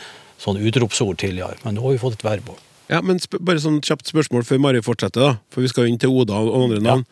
[0.40, 2.60] sånn utropsord tidligere, men nå har vi fått et verb òg.
[2.90, 5.32] Ja, men sp bare sånn kjapt spørsmål før Mari fortsetter, da.
[5.54, 7.04] For vi skal jo inn til Oda og andre navn.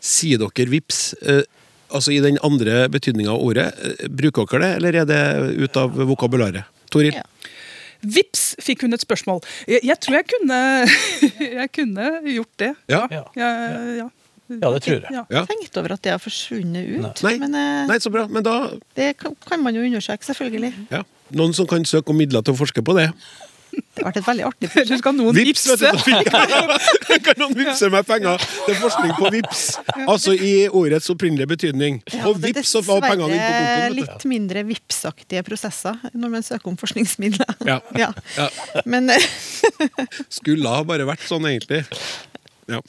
[0.00, 1.42] Sier dere vips eh,
[1.94, 3.70] altså i den andre betydninga av ordet?
[3.82, 5.22] Eh, bruker dere det, eller er det
[5.64, 6.68] ut av vokabularet?
[6.92, 7.16] Toril?
[7.18, 7.24] Ja.
[7.98, 9.40] Vips fikk hun et spørsmål.
[9.66, 10.60] Jeg, jeg tror jeg kunne,
[11.62, 12.72] jeg kunne gjort det.
[12.92, 13.02] Ja.
[13.10, 13.24] Ja.
[13.34, 14.06] Ja.
[14.48, 15.10] Ja, det tror jeg.
[15.12, 15.42] Jeg Ja.
[15.44, 17.20] Tenkt over at det har forsvunnet ut.
[17.26, 17.34] Nei.
[17.42, 18.22] Men eh, Nei, så bra.
[18.32, 18.54] Men da
[18.96, 20.72] det kan, kan man jo undersøke, selvfølgelig.
[20.94, 21.02] ja.
[21.36, 23.10] Noen som kan søke om midler til å forske på det?
[23.78, 25.00] Det vært et veldig artig prosjekt.
[25.02, 26.22] skal noen Vips, vet vipse?
[27.08, 27.18] du!
[27.26, 29.62] Kan noen vipse meg penger til forskning på vips?
[30.04, 32.00] Altså i ordets opprinnelige betydning.
[32.22, 33.82] Og er vips, så var pengene inn på kontoen.
[33.82, 37.54] vet litt mindre vipsaktige prosesser når man søker om forskningsmidler.
[37.68, 37.80] Ja.
[37.98, 38.12] Ja.
[38.38, 38.48] Ja.
[38.86, 39.28] Men eh,
[40.38, 41.84] Skulle ha bare vært sånn, egentlig.
[42.68, 42.82] Ja.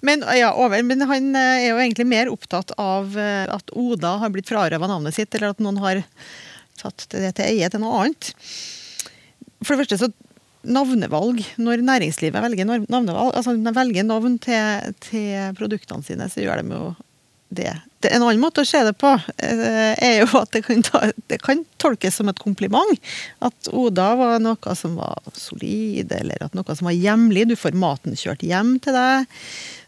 [0.00, 4.16] Men, ja, over, men han eh, er jo egentlig mer opptatt av eh, at Oda
[4.22, 6.00] har blitt frarøva navnet sitt, eller at noen har
[6.80, 8.30] tatt det til eie til noe annet.
[9.64, 10.08] For det første så
[10.66, 16.44] navnevalg, når næringslivet velger navnevalg, altså når de velger navn til, til produktene sine, så
[16.44, 16.94] gjør de jo
[17.48, 17.72] det.
[18.02, 18.10] det.
[18.10, 21.38] En annen måte å se det på eh, er jo at det kan, ta, det
[21.44, 23.00] kan tolkes som et kompliment.
[23.44, 27.46] At Oda var noe som var solid, eller at noe som var hjemlig.
[27.50, 29.28] Du får maten kjørt hjem til deg.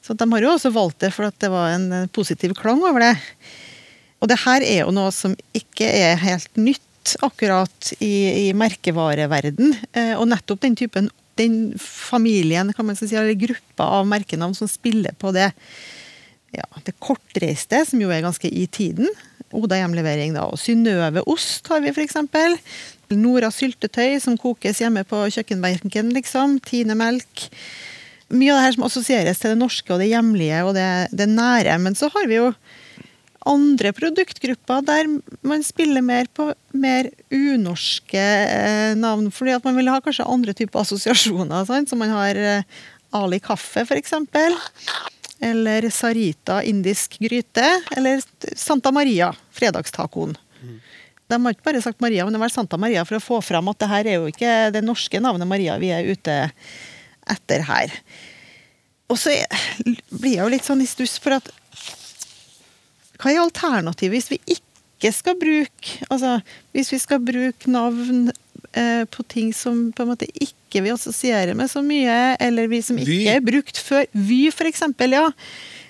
[0.06, 3.02] Så de har jo også valgt det for at det var en positiv klang over
[3.04, 3.14] det.
[4.18, 6.82] Og det her er jo noe som ikke er helt nytt
[7.24, 9.74] akkurat i, i merkevareverden.
[9.92, 14.70] Eh, og nettopp den typen den familien, kan man si, eller gruppa av merkenavn som
[14.70, 15.52] spiller på det,
[16.56, 19.06] ja, det kortreiste, som jo er ganske i tiden.
[19.54, 20.48] Oda hjemlevering, da.
[20.50, 22.18] Og Synnøve ost har vi, f.eks.
[23.14, 26.58] Nora syltetøy, som kokes hjemme på kjøkkenbenken, liksom.
[26.64, 27.46] Tine melk.
[28.28, 31.30] Mye av det her som assosieres til det norske og det hjemlige og det, det
[31.30, 31.78] nære.
[31.80, 32.50] Men så har vi jo
[33.46, 35.08] andre produktgrupper der
[35.46, 39.30] man spiller mer på mer unorske eh, navn.
[39.30, 41.64] fordi at man vil ha kanskje andre typer assosiasjoner.
[41.68, 41.90] Sant?
[41.90, 42.62] Så man har eh,
[43.14, 44.12] Ali kaffe, f.eks.
[45.40, 47.68] Eller Sarita indisk gryte.
[47.96, 48.20] Eller
[48.56, 50.36] Santa Maria, fredagstacoen.
[51.28, 53.68] De har ikke bare sagt Maria, men det var Santa Maria for å få fram
[53.68, 56.36] at det her er jo ikke det norske navnet Maria vi er ute
[57.28, 57.92] etter her.
[59.12, 59.34] Og så
[60.08, 61.50] blir jeg jo litt sånn i stuss for at
[63.18, 66.38] Hva er alternativet hvis vi ikke skal bruke Altså,
[66.74, 68.30] hvis vi skal bruke navn
[68.72, 72.82] eh, på ting som på en måte ikke vi assosierer med så mye, eller vi
[72.84, 74.04] som ikke er brukt før.
[74.12, 75.30] Vy, for eksempel, ja.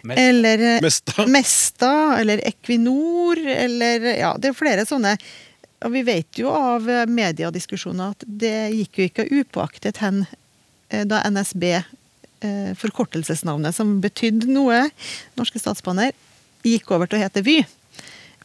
[0.07, 0.23] Mesta.
[0.23, 1.27] Eller eh, Mesta.
[1.27, 5.17] Mesta, eller Equinor, eller Ja, det er flere sånne.
[5.87, 10.25] Og vi vet jo av mediediskusjoner at det gikk jo ikke upåaktet hen
[10.91, 14.87] eh, da NSB, eh, forkortelsesnavnet som betydde noe,
[15.39, 16.15] Norske Statsbaner,
[16.67, 17.61] gikk over til å hete Vy.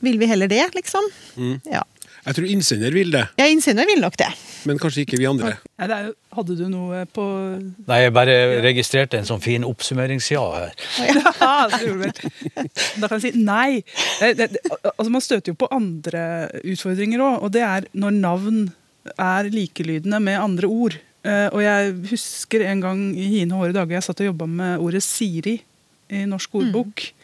[0.04, 1.06] Vil vi heller det, liksom?
[1.40, 1.58] Mm.
[1.72, 1.84] Ja.
[2.24, 4.30] Jeg tror innsender vil det, ja, innsender vil nok det.
[4.64, 5.58] men kanskje ikke vi andre.
[5.76, 7.24] Ja, det er hadde du noe på
[7.90, 10.72] Nei, jeg bare registrerte en sånn fin oppsummeringsja her.
[11.44, 12.22] Ja, det gjorde du
[12.56, 12.70] vel.
[13.02, 13.84] Da kan jeg si nei.
[14.94, 16.24] Altså man støter jo på andre
[16.64, 18.62] utfordringer òg, og det er når navn
[19.20, 20.96] er likelydende med andre ord.
[21.28, 24.84] Eh, og jeg husker en gang i hine hårde dager jeg satt og jobba med
[24.84, 25.58] ordet Siri
[26.14, 27.04] i Norsk ordbok.
[27.04, 27.23] Eh,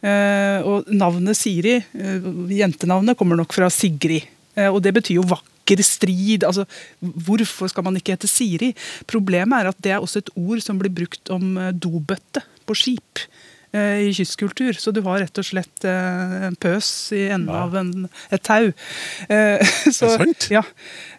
[0.00, 4.28] og navnet Siri, eh, jentenavnet, kommer nok fra Sigrid.
[4.58, 6.44] Eh, og det betyr jo vakker strid.
[6.46, 6.66] Altså,
[7.00, 8.72] hvorfor skal man ikke hete Siri?
[9.10, 12.76] Problemet er at det er også et ord som blir brukt om eh, dobøtte på
[12.78, 13.28] skip eh,
[13.78, 14.72] i kystkultur.
[14.80, 17.60] Så du har rett og slett eh, en pøs i enden Ja.
[17.68, 18.70] av en, et tau.
[19.30, 20.46] Så, det Er sant?
[20.50, 20.62] Ja.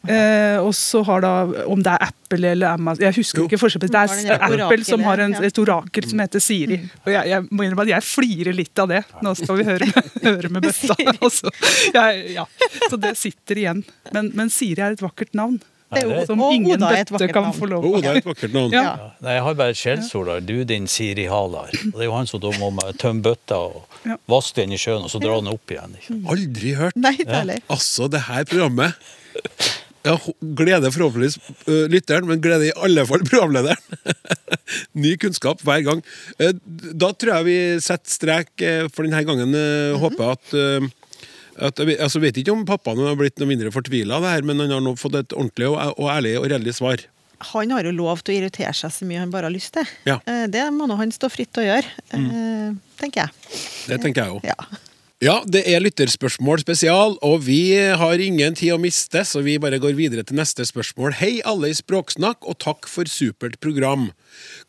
[0.07, 1.31] Eh, og så har da,
[1.69, 3.47] om det er Apple eller Amazon Jeg husker Jo.
[3.47, 3.83] ikke forskjell.
[3.85, 6.79] Det er Apple som har en, et orakel som heter Siri.
[7.05, 9.03] Og jeg, jeg må innrømme at jeg flirer litt av det.
[9.23, 9.89] Nå skal vi høre,
[10.27, 10.97] høre med bøtta.
[11.21, 11.51] Altså,
[11.93, 12.47] jeg, ja.
[12.89, 13.83] Så det sitter igjen.
[14.15, 15.59] Men, men Siri er et vakkert navn.
[15.91, 17.57] Det er jo, Som og ingen Oda er et bøtte vakkert kan navn.
[17.59, 18.71] få lov Å, å er et vakkert navn.
[18.71, 18.83] Ja.
[18.83, 19.09] Ja.
[19.25, 20.39] Nei, jeg har bare et skjellsord der.
[20.47, 21.67] Du din Siri Halar.
[21.73, 24.15] Og Det er jo han som da må tømme bøtta og Ja.
[24.31, 25.97] vaske den i sjøen, og så dra den opp igjen.
[25.99, 26.17] Ikke?
[26.31, 26.95] Aldri hørt.
[26.95, 27.59] Nei, det.
[27.69, 28.95] Altså, det her programmet
[30.01, 31.35] jeg Gleder forhåpentligvis
[31.67, 33.77] uh, lytteren, men gleder i alle fall programlederen.
[35.03, 36.01] Ny kunnskap hver gang.
[36.41, 36.53] Uh,
[36.97, 39.53] Da tror jeg vi setter strek uh, for denne gangen.
[39.53, 40.55] eh, Håper at,
[41.57, 44.41] eh, altså, jeg vet- ikke om pappaen har blitt noe mindre fortvila av det her,
[44.47, 47.03] men han har nå fått et ordentlig og, og ærlig og redelig svar.
[47.51, 49.87] Han har jo lov til å irritere seg så mye han bare har lyst til.
[50.05, 50.19] Ja.
[50.29, 52.79] Eh, Det må nå han stå fritt til å gjøre, mm.
[53.01, 53.59] tenker jeg.
[53.89, 54.45] Det tenker jeg òg.
[54.45, 54.57] Ja.
[55.21, 59.77] Ja, det er lytterspørsmål spesial, og vi har ingen tid å miste, så vi bare
[59.77, 61.13] går videre til neste spørsmål.
[61.19, 64.07] Hei, alle i Språksnakk, og takk for supert program.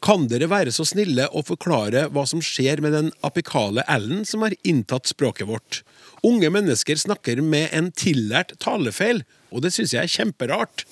[0.04, 4.44] Kan dere være så snille å forklare hva som skjer med den apikale L-en som
[4.44, 5.80] har inntatt språket vårt?
[6.20, 9.24] Unge mennesker snakker med en tillært talefeil,
[9.56, 10.84] og det syns jeg er kjemperart.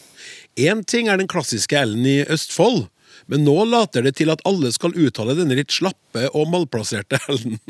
[0.56, 2.86] Én ting er den klassiske L-en i Østfold,
[3.30, 7.60] men nå later det til at alle skal uttale denne litt slappe og malplasserte L-en.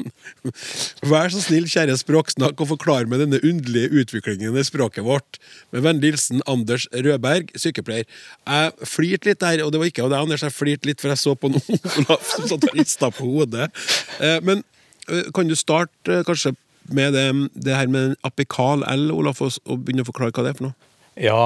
[1.11, 5.41] Vær så snill, kjære språksnakk, og forklar meg denne underlige utviklingen i språket vårt.
[5.75, 8.09] Med vennlig hilsen Anders Rødberg, sykepleier.
[8.49, 11.13] Jeg flirte litt der, og det var ikke av deg, Anders, jeg flirte litt, for
[11.13, 13.69] jeg så på noen Olaf som satt og rista på hodet.
[14.19, 14.65] Eh, Men
[15.09, 16.55] eh, kan du starte eh, kanskje
[16.91, 20.59] med det, det her med apikal L, Olaf, og, begynne å forklare hva det er
[20.63, 20.89] for noe?
[21.21, 21.37] Ja,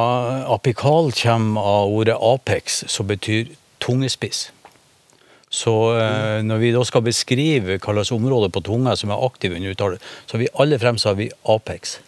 [0.55, 3.51] apikal kommer av ordet apex, som betyr
[3.85, 4.49] tungespiss.
[5.55, 9.55] Så eh, når vi da skal beskrive hva slags område på tunga som er aktiv
[9.55, 11.99] under uttale, så har vi alle fremst har vi apex.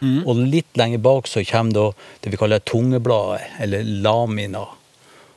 [0.00, 1.86] Og litt lenger bak så kommer da
[2.24, 4.62] det vi kaller tungebladet, eller lamina.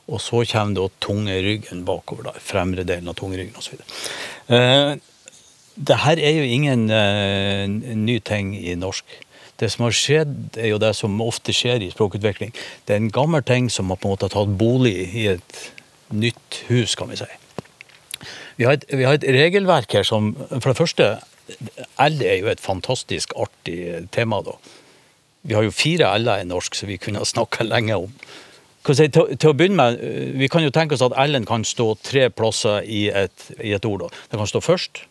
[0.04, 2.30] Og så kommer da tungeryggen bakover.
[2.30, 3.80] da, Fremre delen av tungeryggen osv.
[4.52, 4.94] Eh,
[5.74, 9.04] det her er jo ingen eh, ny ting i norsk.
[9.60, 12.54] Det som har skjedd, er jo det som ofte skjer i språkutvikling.
[12.86, 15.60] Det er en gammel ting som har på en måte tatt bolig i et
[16.14, 17.28] nytt hus, kan vi si.
[18.56, 21.08] Vi har et, vi har et regelverk her som For det første,
[22.00, 24.56] L er jo et fantastisk artig tema, da.
[25.44, 28.12] Vi har jo fire L-er i norsk, som vi kunne ha snakka lenge om.
[28.84, 30.00] Til, til, å begynne med,
[30.40, 33.84] Vi kan jo tenke oss at L-en kan stå tre plasser i et, i et
[33.88, 34.06] ord.
[34.06, 34.24] Da.
[34.30, 35.04] Det kan stå først,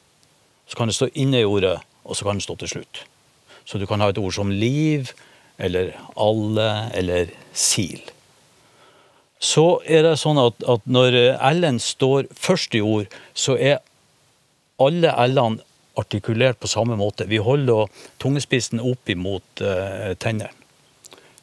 [0.67, 3.05] så kan det stå inne i ordet, og så kan det stå til slutt.
[3.65, 5.13] Så du kan ha et ord som liv,
[5.57, 8.01] eller alle, eller sil.
[9.43, 11.17] Så er det sånn at, at når
[11.51, 13.81] L-en står først i ord, så er
[14.81, 15.63] alle L-ene
[15.99, 17.27] artikulert på samme måte.
[17.29, 17.91] Vi holder
[18.23, 20.49] tungespissen opp imot uh, tennene.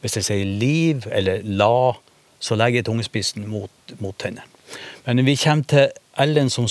[0.01, 1.93] Hvis jeg sier liv eller la,
[2.41, 4.49] så legger jeg tungespissen mot, mot tennene.
[5.05, 5.91] Men når vi kommer til
[6.25, 6.67] L-en som,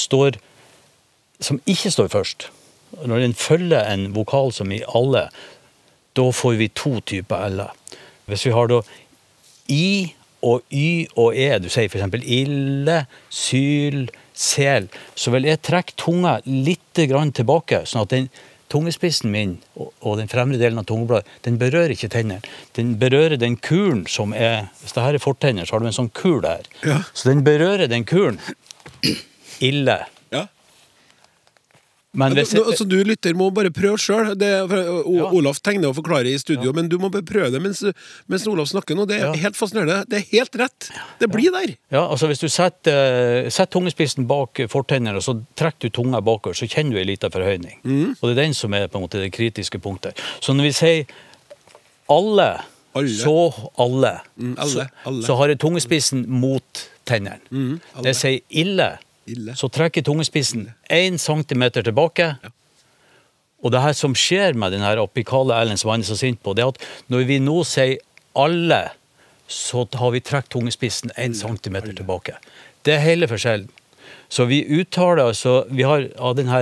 [1.40, 2.50] som ikke står først,
[3.06, 5.28] når den følger en vokal som i alle,
[6.18, 7.76] da får vi to typer l-er.
[8.30, 8.82] Hvis vi har da
[9.74, 10.14] i
[10.46, 12.22] og y og e, du sier f.eks.
[12.24, 13.02] ille,
[13.34, 18.30] syl, sel, så vil jeg trekke tunga litt tilbake, sånn at den
[18.70, 22.44] tungespissen min og den fremre delen av tungebladet den berører ikke tennene.
[22.78, 25.98] Den berører den kulen som er Hvis det her er fortenner, så har du en
[26.00, 26.68] sånn kul her.
[26.86, 27.02] Ja.
[27.14, 28.40] Så den berører den kulen.
[29.60, 30.04] Ille.
[32.18, 34.32] Men hvis, ja, så du lytter må bare prøve sjøl.
[34.42, 34.64] Ja.
[35.30, 36.76] Olaf tegner og forklarer i studio, ja.
[36.76, 37.84] men du må bare prøve det mens,
[38.32, 39.06] mens Olaf snakker nå.
[39.10, 40.02] Det er helt fascinerende.
[40.10, 40.90] Det er helt rett.
[41.22, 41.76] Det blir der.
[41.94, 46.58] Ja, altså Hvis du setter, setter tungespissen bak fortennene og så trekker du tunga bakover,
[46.58, 47.78] så kjenner du en liten forhøyning.
[47.84, 48.16] Mm.
[48.18, 50.18] Og det er den som er på en måte det kritiske punktet.
[50.42, 51.14] Så når vi sier
[52.10, 52.48] alle,
[52.98, 53.14] alle.
[53.20, 53.36] så
[53.78, 55.22] alle, mm, alle, alle.
[55.22, 57.38] Så, så, har jeg tungespissen mot tennene.
[57.54, 58.96] Mm, det sier ille
[59.34, 59.56] Ille.
[59.58, 62.34] Så trekker tungespissen én centimeter tilbake.
[62.44, 62.54] Ja.
[63.64, 66.54] Og det her som skjer med den apikale L-en som han er så sint på,
[66.56, 68.00] det er at når vi nå sier
[68.40, 68.86] alle,
[69.50, 71.98] så har vi trukket tungespissen én centimeter alle.
[71.98, 72.38] tilbake.
[72.86, 73.70] Det er hele forskjellen.
[74.30, 76.62] Så vi uttaler altså vi har, Av denne,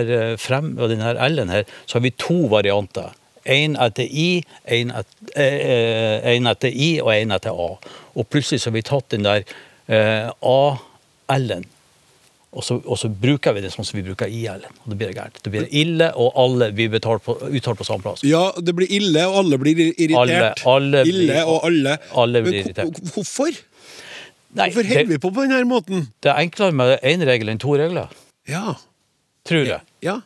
[0.88, 3.12] denne L-en her, så har vi to varianter.
[3.46, 7.78] Én etter I, én etter, eh, etter, I og én etter A.
[8.16, 9.44] Og plutselig så har vi tatt den der
[9.88, 11.68] eh, A-L-en
[12.56, 14.64] og så, og så, bruker vi det sånn som vi bruker IL.
[14.84, 15.40] Og det blir gærent.
[15.44, 18.24] Det blir ille, og alle blir uttalt på, på, samme plass.
[18.26, 20.64] Ja, det blir ille, og alle blir irritert.
[20.64, 21.98] Alle, alle ille blir, og alle.
[22.24, 23.02] alle blir irritert.
[23.14, 23.52] Hvorfor?
[24.58, 26.08] Nei, Hvorfor holder vi på på denne måten?
[26.24, 28.16] Det er enklere med én regel enn to regler.
[28.50, 28.78] Ja.
[29.48, 29.84] Tror jeg.
[30.06, 30.22] Ja,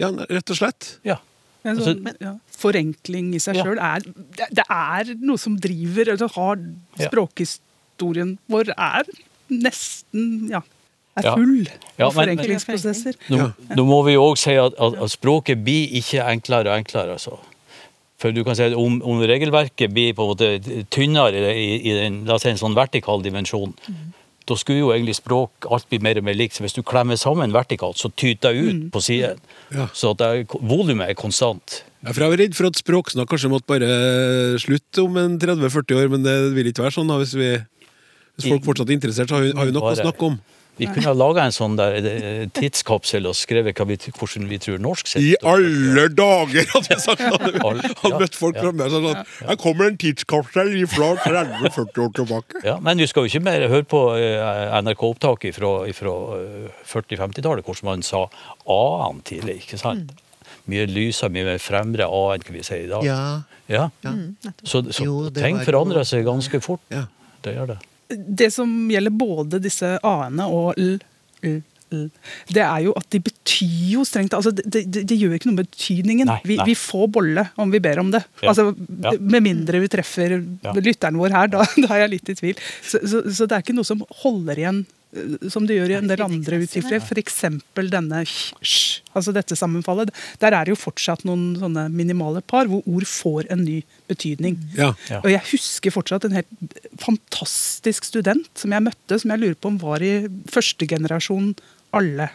[0.00, 0.92] ja rett og slett.
[1.06, 1.18] Ja.
[1.66, 2.36] Altså, ja.
[2.56, 6.60] Forenkling i seg sjøl er Det er noe som driver altså, har
[7.08, 9.10] Språkhistorien vår er
[9.50, 10.62] nesten ja,
[11.16, 13.18] er full ja, av forenklingsprosesser.
[13.32, 17.16] Nå, nå, må vi òg si at, at, at, språket blir ikke enklere og enklere.
[17.16, 17.38] altså.
[18.20, 21.96] For du kan si at Om, om regelverket blir på en måte tynnere i, i
[21.96, 24.06] den, la oss si en sånn vertikal dimensjon, mm.
[24.48, 26.56] da skulle jo egentlig språk alt bli mer og mer likt.
[26.56, 28.88] Så hvis du klemmer sammen vertikalt, så tyter det ut mm.
[28.94, 29.42] på siden.
[29.74, 29.90] Ja.
[29.92, 31.82] Så at volumet er konstant.
[32.06, 35.96] Ja, for Jeg var redd for at språksnakk kanskje måtte bare slutte om en 30-40
[35.98, 37.48] år, men det vil ikke være sånn da, hvis, vi,
[38.36, 40.36] hvis folk fortsatt er interessert, så har vi, har vi nok å snakke om.
[40.76, 44.82] Vi kunne ha laga en sånn der eh, tidskapsel og skrevet vi, hvordan vi tror
[44.82, 45.24] norsk sitter.
[45.24, 47.22] I alle dager, hadde jeg sagt!
[47.24, 52.12] Han hadde møtt folk framme og sagt at her kommer en tidskapsel fra 30-40 år
[52.20, 52.62] tilbake.
[52.66, 57.90] Ja, Men vi skal jo ikke mer høre på eh, NRK-opptak fra, 40-50-tallet, eh, hvordan
[57.90, 58.26] man sa
[58.68, 59.62] a-en tidlig.
[59.64, 60.12] ikke sant?
[60.68, 63.06] Mye lysere, mye mer fremre a enn hva vi sier i dag.
[63.06, 63.20] Ja.
[63.72, 63.88] ja.
[64.04, 64.16] ja.
[64.60, 66.84] så, så jo, ting forandrer seg ganske fort.
[66.92, 67.06] Ja.
[67.46, 70.96] Det gjør det det som gjelder både disse a-ene og l,
[71.46, 71.56] l,
[71.94, 72.04] l,
[72.50, 75.58] det er jo at de betyr jo strengt altså Det, de, de gjør ikke noe
[75.58, 76.30] med betydningen.
[76.30, 76.66] Nei, vi, nei.
[76.70, 78.24] vi, får bolle om vi ber om det.
[78.42, 78.50] Ja.
[78.52, 78.72] Altså,
[79.04, 79.14] ja.
[79.20, 80.74] Med mindre vi treffer ja.
[80.74, 82.62] lytteren vår her, da, da, er jeg litt i tvil.
[82.82, 84.84] Så, så, så det er ikke noe som holder igjen
[85.50, 87.38] som det gjør i en del andre utgifter, F.eks.
[87.92, 90.10] denne sh, altså dette sammenfallet.
[90.42, 93.78] Der er det jo fortsatt noen sånne minimale par hvor ord får en ny
[94.10, 94.58] betydning.
[94.76, 94.92] Ja.
[95.10, 95.22] Ja.
[95.22, 99.72] Og jeg husker fortsatt en helt fantastisk student som jeg møtte, som jeg lurer på
[99.72, 100.14] om var i
[100.52, 101.54] første generasjon
[101.96, 102.30] alle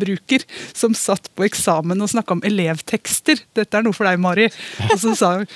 [0.00, 0.42] bruker,
[0.74, 3.42] som satt på eksamen og snakka om elevtekster.
[3.54, 4.48] Dette er noe for deg, Mari.
[4.88, 5.50] Og så sa hun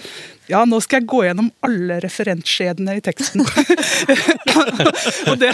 [0.48, 3.42] Ja, nå skal jeg gå gjennom alle referentskjedene i teksten.
[5.28, 5.50] Og det,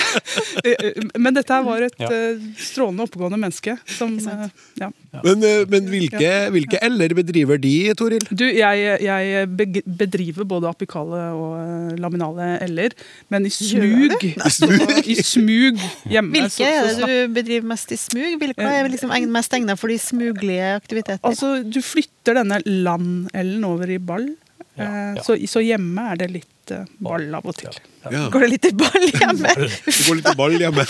[1.18, 2.09] men dette her var et Ja.
[2.11, 4.49] eh, strålende oppegående menneske som eh,
[4.80, 4.88] ja.
[5.22, 8.24] Men, eh, men hvilke, hvilke l-er bedriver de, Toril?
[8.30, 9.49] Du, jeg, jeg
[9.86, 12.97] bedriver både apikale og eh, laminale l-er,
[13.34, 14.16] men i smug,
[15.14, 15.80] i smug
[16.11, 18.38] hjemme Hvilke er det du bedriver mest i smug?
[18.42, 21.22] Hvilke er liksom mest egnet for de smuglige aktiviteter?
[21.26, 24.32] Altså, du flytter denne land-L-en over i ball.
[24.75, 25.22] Ja, eh, ja.
[25.22, 27.75] Så, så hjemme er det litt eh, ball av og til.
[28.11, 28.29] Ja.
[28.33, 29.53] Går det litt i ball hjemme?
[29.59, 30.87] Det går litt i ball hjemme.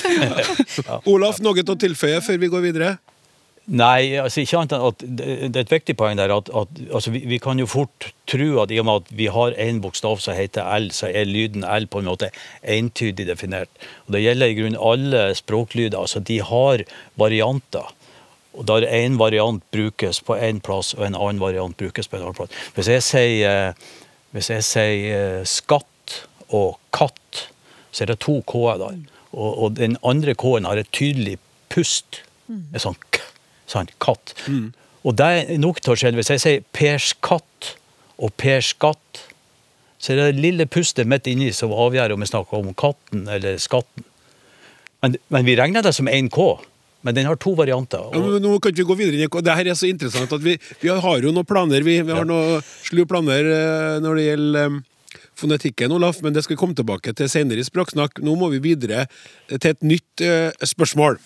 [1.12, 2.94] Olaf, noe å tilføye før vi går videre?
[3.64, 6.80] Nei, altså ikke annet enn at det det er et viktig poeng der at, at
[6.92, 9.80] altså vi, vi kan jo fort tro at i og med at vi har én
[9.80, 12.28] bokstav som heter L, så er lyden L på en måte
[12.60, 13.72] entydig definert.
[14.04, 15.96] Og Det gjelder i grunnen alle språklyder.
[15.96, 16.84] altså De har
[17.16, 17.88] varianter.
[18.54, 22.22] Og Der én variant brukes på én plass, og en annen variant brukes på en
[22.22, 22.50] annen plass.
[22.74, 23.72] Hvis jeg sier, eh,
[24.30, 27.48] hvis jeg sier eh, skatt og katt,
[27.90, 28.96] så er det to k-er der.
[29.32, 31.38] Og, og den andre k-en har et tydelig
[31.68, 32.22] pust.
[32.48, 33.20] En sånn k,
[33.66, 34.34] sånn katt.
[35.04, 36.20] Og det er nok til å skjelle.
[36.20, 37.74] Hvis jeg sier Pers katt
[38.18, 39.24] og Pers skatt,
[39.98, 43.26] så er det det lille pustet midt inni som avgjør om vi snakker om katten
[43.28, 44.04] eller skatten.
[45.02, 46.54] Men, men vi regner det som én k.
[47.04, 48.00] Men den har to varianter.
[48.12, 49.28] Ja, Og, men nå kan vi gå videre.
[49.28, 51.84] Det her er så interessant at vi, vi har jo noen planer.
[51.84, 54.78] Vi, vi har noen slu planer eh, når det gjelder eh,
[55.38, 58.22] fonetikken, Olaf, men det skal vi komme tilbake til senere i Språksnakk.
[58.24, 59.04] Nå må vi videre
[59.52, 61.20] til et nytt eh, spørsmål.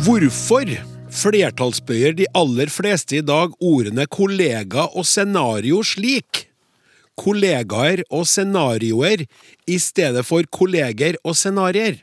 [0.00, 0.70] Hvorfor
[1.10, 6.49] flertallsbøyer de aller fleste i dag ordene kollega og scenario slik?
[7.20, 9.26] Kollegaer og scenarioer
[9.68, 11.98] i stedet for kolleger og scenarier.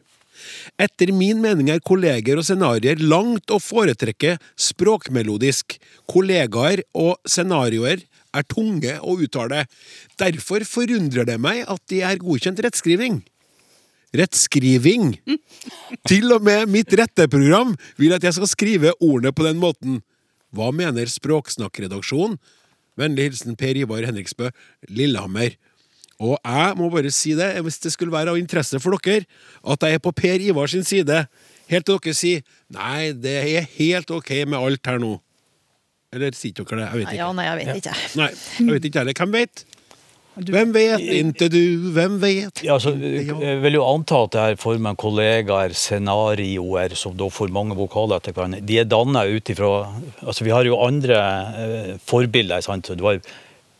[0.77, 4.35] Etter min mening er kolleger og scenarier langt å foretrekke
[4.67, 5.79] språkmelodisk.
[6.09, 8.03] Kollegaer og scenarioer
[8.37, 9.65] er tunge å uttale.
[10.19, 13.23] Derfor forundrer det meg at de er godkjent rettskriving.
[14.17, 15.17] Rettskriving!
[16.07, 19.99] Til og med mitt retteprogram vil at jeg skal skrive ordene på den måten.
[20.55, 22.37] Hva mener Språksnakkredaksjonen?
[22.97, 24.49] Vennlig hilsen Per Ivar Henriksbø,
[24.89, 25.55] Lillehammer.
[26.17, 29.27] Og jeg må bare si det, hvis det skulle være av interesse for dere,
[29.61, 31.23] at jeg er på Per Ivar sin side,
[31.69, 35.13] helt til dere sier nei, det er helt ok med alt her nå.
[36.15, 36.87] Eller sier ikke dere det?
[36.87, 37.19] Jeg vet ikke.
[37.21, 37.97] Ja, nei, jeg vet ikke.
[38.17, 39.19] Nei, jeg vet ikke heller.
[39.21, 39.65] Hvem vet?
[40.39, 40.99] Du- Hvem vet?
[41.01, 41.91] inte du.
[41.93, 42.61] Hvem vet?
[42.63, 47.49] ja, altså, jeg vil jo anta at det her formen kollegaer, scenarioer, som da får
[47.49, 49.71] mange vokaler etter hverandre, de er danna ut ifra
[50.21, 51.17] altså Vi har jo andre
[51.57, 52.61] eh, forbilder.
[52.61, 52.85] sant?
[52.87, 53.19] Så Du har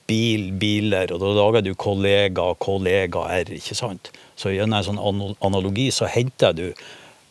[0.07, 4.09] bil, biler, og da lager du kollega, kollegaer, ikke sant?
[4.35, 6.71] Så gjennom en sånn analogi så henter du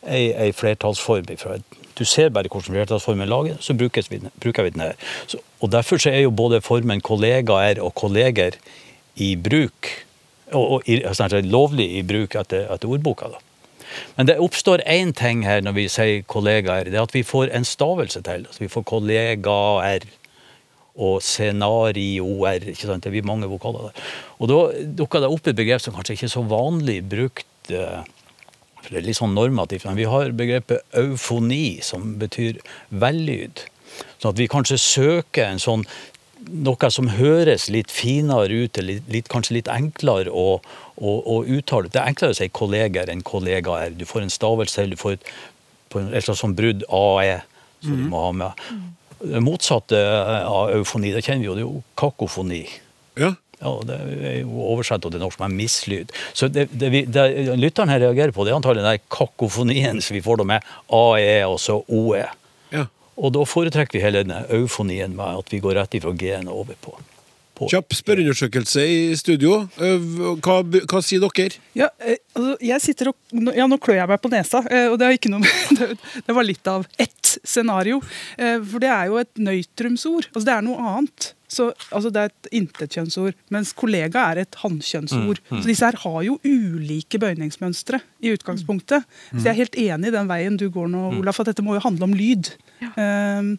[0.07, 1.63] ei, ei flertallsform ifra et
[1.97, 4.93] du ser bare hvordan flertallsformen lager så vi, bruker vi den her.
[5.25, 8.51] Så, og Derfor så er jo både formen kollegaer og kolleger
[9.23, 9.91] i bruk,
[10.53, 13.31] og, og i, altså, lovlig i bruk etter, etter ordboka.
[13.33, 13.43] da.
[14.17, 17.51] Men det oppstår én ting her når vi sier kollegaer, det er at vi får
[17.55, 18.45] en stavelse til.
[18.45, 20.07] Altså, vi får kollegaer
[20.97, 22.67] og scenarioer.
[22.73, 23.05] ikke sant?
[23.05, 24.05] Det blir mange vokaler der.
[24.41, 24.59] Og da
[25.01, 27.47] dukker det opp et begrep som kanskje ikke er så vanlig brukt.
[27.69, 28.03] eh,
[28.81, 33.65] for det er litt sånn normativt, men vi har begrepet eufoni, som betyr vellyd.
[34.21, 35.83] Sånn at vi kanskje søker en sånn
[36.47, 40.59] noe som høres litt finere ut, litt, kanskje litt enklere å,
[40.95, 41.91] å, å uttale.
[41.91, 43.95] Det er enklere å si kolleger enn kollegaer.
[43.97, 45.31] Du får en stavelse du får et,
[45.93, 47.41] på en, et slags sånn brudd AE,
[47.83, 48.69] som du må ha med.
[49.17, 49.97] Det motsatte
[50.45, 52.63] av eufoni, det kjenner vi jo, det er jo kakofoni.
[53.17, 53.33] Ja.
[53.57, 56.11] Ja, det er jo oversatt til norsk med mislyd.
[56.37, 60.01] Så det, det, vi, det lytteren her reagerer på, det er antagelig den der kakofonien
[60.05, 62.21] som vi får da med AE og så OE.
[63.17, 66.59] Og da foretrekker vi hele denne eufonien med at vi går rett ifra G-en og
[66.65, 66.93] over på.
[67.57, 67.69] på.
[67.71, 69.63] Kjapp spørreundersøkelse i studio.
[69.81, 70.03] Eh,
[70.45, 71.57] Hva, hva sier dere?
[71.73, 73.17] Ja, eh, altså, jeg sitter og,
[73.57, 75.97] ja, Nå klør jeg meg på nesa, eh, og det, er ikke noe, med-
[76.27, 77.97] det, var litt av ett scenario.
[78.37, 80.29] Eh, For det er jo et nøytrumsord.
[80.35, 81.31] Altså, det er noe annet.
[81.49, 85.39] Så, altså, det er et intetkjønnsord, mens kollega er et hannkjønnsord.
[85.47, 89.05] Så disse her har jo ulike bøyningsmønstre i utgangspunktet.
[89.31, 91.77] Så jeg er helt enig i den veien du går nå, Olaf, at dette må
[91.77, 92.51] jo handle om lyd.
[92.97, 93.57] Um,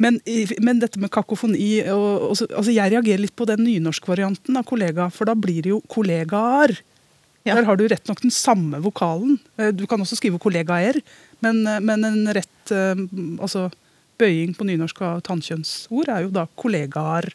[0.00, 0.16] men,
[0.64, 4.64] men dette med kakofoni og, og så, altså Jeg reagerer litt på den nynorskvarianten av
[4.64, 6.72] kollega, for da blir det jo kollegaer.
[7.44, 7.54] Ja.
[7.58, 9.38] Der har du rett nok den samme vokalen.
[9.60, 10.98] Eh, Du kan også skrive kollegaer,
[11.44, 13.04] men, eh, men en rett eh,
[13.40, 13.66] altså
[14.20, 17.30] bøying på nynorsk av tannkjønnsord er jo da kollegaer.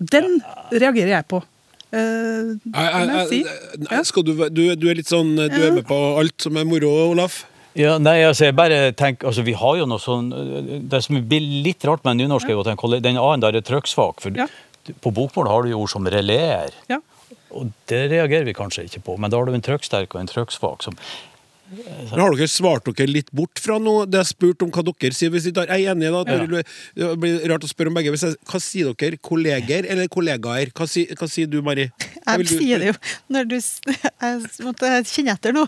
[0.00, 0.38] Den
[0.72, 1.42] reagerer jeg på.
[1.92, 3.44] Eh, Jeg- jeg jeg- si.
[3.90, 6.64] jeg- Skal du, du, du er litt sånn Du er med på alt som er
[6.64, 7.44] moro, Olaf?
[7.76, 10.30] Ja, nei, altså, jeg bare tenker, altså, Vi har jo noe sånn
[10.88, 14.22] Det som blir litt rart med nynorsk, er jo at den, a-en der er trykksvak.
[14.24, 14.46] For Ja.
[15.02, 16.70] på bokmål har du jo ord som releer.
[16.88, 17.00] Ja.
[17.52, 20.28] Og det reagerer vi kanskje ikke på, men da har du en trøkksterk og en
[20.30, 20.82] trøkksvak.
[20.86, 20.96] Som,
[21.70, 24.04] Men har dere svart dere litt bort fra noe?
[24.06, 25.32] Det er spurt om hva dere sier.
[25.34, 26.46] Hvis dere jeg er enig da, Ja.
[26.46, 26.64] det
[26.94, 28.14] det blir rart å spørre om begge.
[28.14, 29.18] Jeg, hva sier dere?
[29.18, 30.70] Kolleger eller kollegaer?
[30.72, 31.90] Hva, si, hva sier du, Mari?
[32.26, 32.94] Jeg sier det jo
[33.34, 35.66] når du Jeg måtte kjenne etter nå,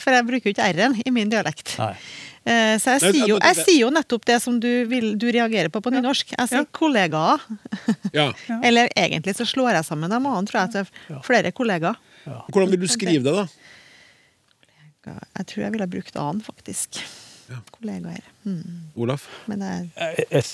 [0.00, 1.78] for jeg bruker jo ikke r-en i min dialekt.
[1.78, 1.94] nei.
[2.46, 5.70] Eh, Så jeg sier, jo, jeg- sier jo nettopp det som du, vil, du reagerer
[5.72, 6.34] på på nynorsk.
[6.36, 6.64] Jeg sier Ja.
[6.70, 7.40] kollegaer.
[8.12, 8.32] Ja.
[8.62, 10.84] Eller egentlig så slår jeg sammen dem annen, tror jeg.
[11.08, 11.96] Til flere kollegaer.
[12.52, 13.46] Hvordan vil du skrive det, da?
[15.12, 17.02] Jeg tror jeg ville brukt annen, faktisk.
[17.74, 18.24] Kollegaer.
[18.44, 18.62] Mm.
[18.96, 19.26] Olaf?
[19.46, 20.44] Men jeg, Jeg, jeg,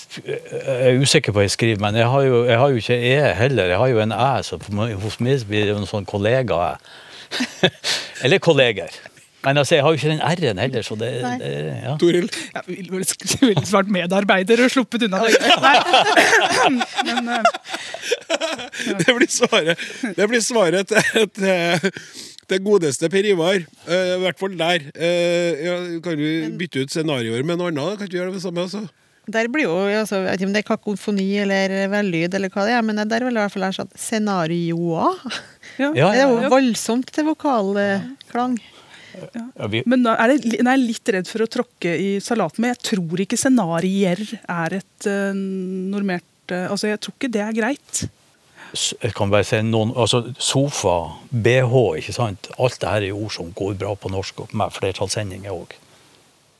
[0.50, 2.98] jeg er usikker på hva jeg skriver, men jeg har jo, jeg har jo ikke
[2.98, 3.70] e heller.
[3.74, 4.58] Jeg har jo en æ, så
[5.04, 6.74] hos meg blir det en sånn kollega-æ.
[8.24, 8.90] Eller kolleger.
[9.44, 11.52] Men altså, jeg har jo ikke den r-en heller, så det, det
[11.84, 11.94] ja.
[12.00, 12.26] Toril?
[12.54, 13.06] Jeg ville vel
[13.40, 15.32] vil svart medarbeider og sluppet unna det.
[17.06, 17.44] Men eh,
[19.00, 19.86] Det blir svaret,
[20.16, 21.94] det blir svaret til, til
[22.50, 23.62] det godeste Per Ivar.
[23.86, 24.88] Uh, I hvert fall der.
[24.96, 28.00] Uh, ja, kan du bytte ut scenarioer med noe annet?
[28.00, 28.66] Kan du gjøre det samme?
[28.68, 28.86] Altså?
[29.30, 32.66] der blir jo, altså, jeg vet ikke om det er kakofoni eller vellyd, eller hva
[32.66, 35.24] det er, men der vil jeg i hvert fall ha sånn scenarioer.
[35.78, 35.90] ja.
[35.94, 38.58] Ja, Det er jo voldsomt til vokalklang.
[39.20, 42.62] Ja, vi, Men da er det, jeg er litt redd for å tråkke i salaten,
[42.62, 47.42] men jeg tror ikke scenarier er et uh, normert uh, Altså, jeg tror ikke det
[47.44, 48.04] er greit.
[48.74, 50.98] Jeg kan bare si noen, altså Sofa,
[51.30, 52.48] BH, ikke sant.
[52.58, 55.70] Alt det her er ord som går bra på norsk, og med flertallssendinger òg.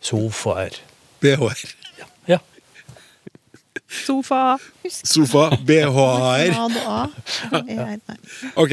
[0.01, 0.71] Sofaer.
[1.21, 1.75] BH-er.
[2.29, 2.39] Ja.
[3.91, 4.57] Sofa
[4.89, 5.51] Sofa.
[5.67, 6.55] BH-er.
[6.57, 7.07] A.
[7.53, 8.17] Er- nei.
[8.57, 8.73] Ok.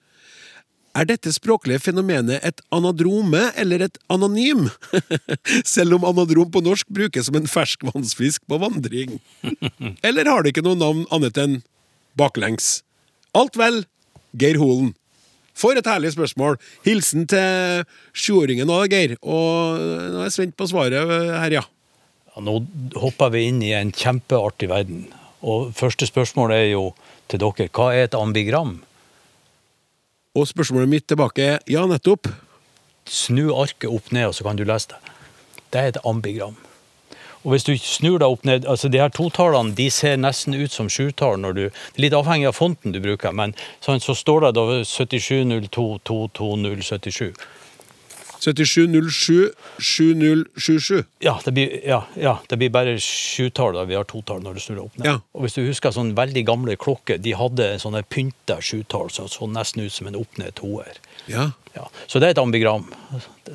[0.92, 4.66] Er dette språklige fenomenet et anadrome eller et anonym?
[5.76, 9.20] Selv om anadrom på norsk brukes som en ferskvannsfisk på vandring.
[10.08, 11.62] Eller har det ikke noe navn annet enn
[12.20, 12.82] baklengs?
[13.38, 13.86] Alt vel,
[14.36, 14.92] Geir Holen.
[15.56, 16.60] For et herlig spørsmål.
[16.84, 19.16] Hilsen til sjuåringen òg, Geir.
[19.24, 21.66] Og nå er jeg spent på svaret her, ja.
[22.32, 22.62] Ja, nå
[23.00, 25.08] hopper vi inn i en kjempeartig verden.
[25.42, 26.86] Og første spørsmål er jo
[27.32, 28.82] til dere, hva er et ambigram?
[30.36, 32.28] Og spørsmålet mitt tilbake er ja, nettopp.
[33.04, 35.00] Snu arket opp ned, og så kan du lese det.
[35.72, 36.56] Det er et ambigram.
[37.44, 40.72] Og hvis du snur deg opp ned, altså de her totallene de ser nesten ut
[40.72, 44.14] som sjutall når du Det er litt avhengig av fonten du bruker, men sånn, så
[44.16, 47.34] står det da 7702220077.
[48.42, 51.04] 7707 7077.
[51.20, 54.84] Ja, det blir, ja, ja, det blir bare sjutall vi har totall når du snur
[54.88, 55.08] opp ned.
[55.08, 55.16] Ja.
[55.38, 59.50] Og hvis du husker sånne veldig gamle klokker, de hadde sånne pynta sjutall som så
[59.50, 60.98] nesten ut som en opp-ned toer.
[61.30, 61.52] Ja.
[61.72, 62.89] Ja, så det er et ambigram.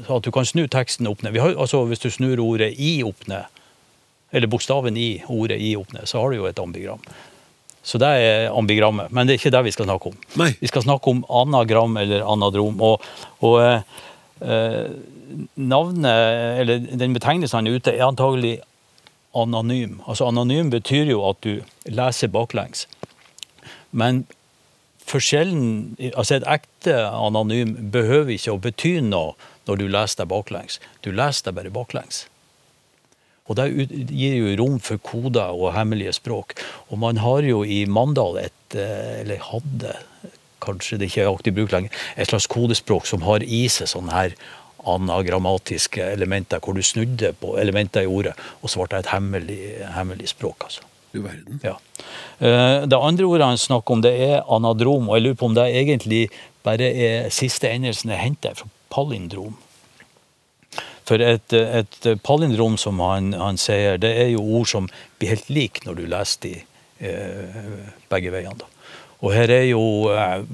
[0.06, 1.34] Så at du kan snu teksten opp ned.
[1.34, 3.44] Vi har, altså Hvis du snur ordet i opp ned,
[4.32, 7.02] eller bokstaven i ordet i opp ned, så har du jo et ambigram.
[7.86, 9.12] Så det er ambigrammet.
[9.14, 10.16] Men det er ikke det vi skal snakke om.
[10.40, 10.50] Nei.
[10.58, 12.80] Vi skal snakke om anagram eller anadrom.
[12.82, 13.04] Og,
[13.46, 16.08] og eh, eh, navnet,
[16.60, 18.58] eller den betegnelsen han er ute, er antagelig
[19.36, 20.00] anonym.
[20.06, 22.86] Altså Anonym betyr jo at du leser baklengs.
[23.90, 24.24] Men
[25.06, 30.80] forskjellen Altså et ekte anonym behøver ikke å bety noe når du leser deg baklengs.
[31.02, 32.24] Du leser deg bare baklengs.
[33.46, 33.68] Og det
[34.10, 36.56] gir jo rom for koder og hemmelige språk.
[36.90, 39.94] Og man har jo i Mandal et, eh, eller hadde,
[40.64, 44.14] kanskje det ikke er aktiv bruk lenger, et slags kodespråk som har i seg sånne
[44.14, 44.36] her
[44.86, 49.62] anagrammatiske elementer, hvor du snudde på elementer i ordet, og så ble det et hemmelig,
[49.96, 50.68] hemmelig språk.
[50.68, 50.86] altså.
[51.12, 51.60] Du verden.
[51.64, 51.76] Ja.
[52.38, 55.54] Eh, Det andre ordet han snakker om, det er anadrom, og jeg lurer på om
[55.54, 56.28] det egentlig
[56.62, 59.56] bare er siste endelsen er henter fra palindrom.
[61.06, 64.88] For et, et palindrom, som han, han sier, det er jo ord som
[65.18, 66.54] blir helt like når du leser de
[67.00, 68.58] eh, begge veiene.
[68.58, 68.66] Da.
[69.24, 70.44] Og her er jo eh,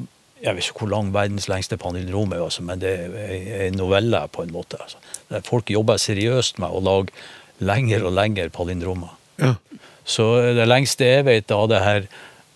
[0.42, 4.24] Jeg vet ikke hvor lang verdens lengste palindrom er, altså, men det er en novelle
[4.34, 4.80] på en måte.
[4.82, 4.98] Altså.
[5.30, 7.14] Der folk jobber seriøst med å lage
[7.62, 9.14] lengre og lengre palindromer.
[9.38, 9.54] Ja.
[10.02, 10.26] Så
[10.58, 12.08] det lengste jeg vet av det her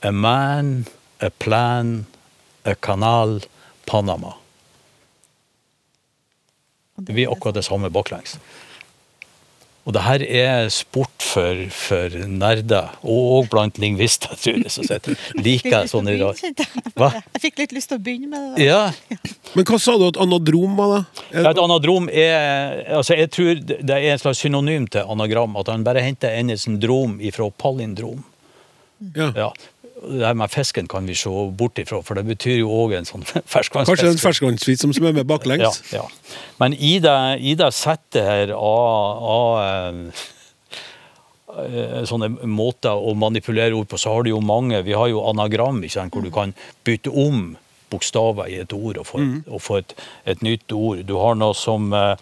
[0.03, 0.85] A man,
[1.23, 2.07] a plan,
[2.65, 3.41] a canal,
[3.87, 4.35] Panama.
[6.97, 8.39] Det blir akkurat det samme baklengs.
[9.87, 14.73] Og det her er sport for, for nerder, og blant lingvister, tror jeg.
[14.75, 15.07] som sett.
[15.39, 16.41] Liker sånne rar...
[16.99, 17.13] Hva?
[17.37, 18.67] Jeg fikk litt lyst til å begynne med det.
[18.67, 18.81] Ja.
[19.55, 21.25] Men hva sa du at anadrom var, da?
[21.31, 25.55] Ja, Et anadrom er altså Jeg tror det er en slags synonym til anagram.
[25.63, 28.25] At han bare henter endelsen drom ifra palindrom.
[29.15, 29.31] Ja.
[29.37, 29.49] Ja.
[29.97, 33.07] Det her med fisken kan vi se bort ifra, for det betyr jo òg en
[33.09, 34.23] sånn Kanskje en ferskvannsfisk.
[34.27, 35.81] ferskvannsfisk som svømmer baklengs?
[35.89, 36.41] Ja, ja.
[36.61, 40.27] Men i det, i det settet her av, eh,
[41.65, 45.25] eh, sånne måter å manipulere ord på, så har du jo mange Vi har jo
[45.31, 46.53] anagram, sant, hvor du kan
[46.85, 47.57] bytte om
[47.91, 51.07] bokstaver i et ord og få, og få et, et nytt ord.
[51.07, 52.17] Du har noe som eh,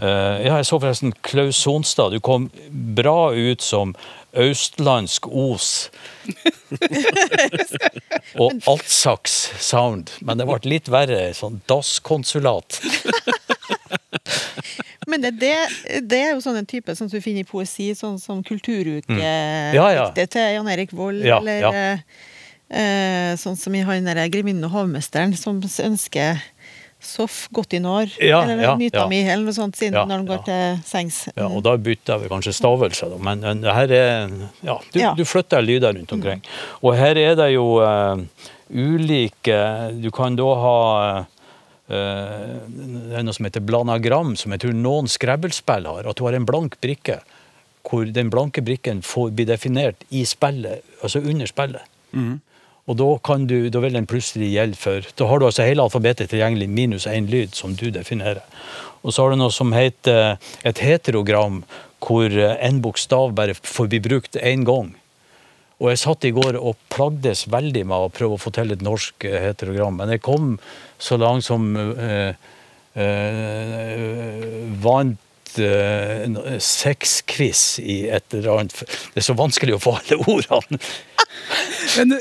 [0.00, 2.10] Ja, jeg så forresten Klaus Sonstad.
[2.16, 2.48] Du kom
[2.96, 3.92] bra ut som
[4.36, 5.90] østlandsk os.
[8.40, 10.10] og Altsaks sound.
[10.20, 11.32] Men det ble litt verre.
[11.36, 12.80] Sånn dass-konsulat.
[15.06, 15.52] Men det, det,
[16.08, 19.20] det er jo sånn en type som du finner i poesi, sånn som Kulturuke, Mm.
[19.76, 20.06] Ja, ja.
[20.16, 21.98] til Jan Erik Vold, Ja, eller eh,
[22.72, 26.40] eh, sånn som i han derre 'Grevinnen og hovmesteren', som ønsker
[27.06, 29.08] soff godt i Ja, eller ja, myta ja.
[29.08, 30.44] mi, eller noe sånt, siden Ja, når han går ja.
[30.48, 31.28] til sengs.
[31.36, 33.18] Ja, og da bytter vi kanskje stavelse, da.
[33.18, 34.30] men men det her er
[34.62, 35.14] Ja, du, Ja.
[35.14, 36.42] du flytter lyder rundt omkring.
[36.82, 38.16] Og her er det jo uh,
[38.70, 41.26] ulike Du kan da ha
[41.84, 46.06] Uh, det er noe som heter blanagram, som jeg tror noen skrebbelspill har.
[46.08, 47.18] At du har en blank brikke,
[47.84, 51.84] hvor den blanke brikken får, blir definert i spillet, altså under spillet.
[52.84, 55.84] Og da, kan du, da vil den plutselig gjelde for Da har du altså hele
[55.86, 58.42] alfabetet tilgjengelig minus én lyd, som du definerer.
[59.04, 61.62] Og så har du noe som heter et heterogram,
[62.04, 64.92] hvor eh, en bokstav bare får bli brukt én gang.
[65.82, 68.84] Og jeg satt i går og plagdes veldig med å prøve å få til et
[68.84, 70.54] norsk eh, heterogram, men jeg kom
[71.00, 72.36] så langt som eh,
[73.00, 75.23] eh, vant eh,
[75.62, 78.76] en sexquiz i et eller annet
[79.14, 80.80] Det er så vanskelig å få alle ordene.
[81.98, 82.14] Men,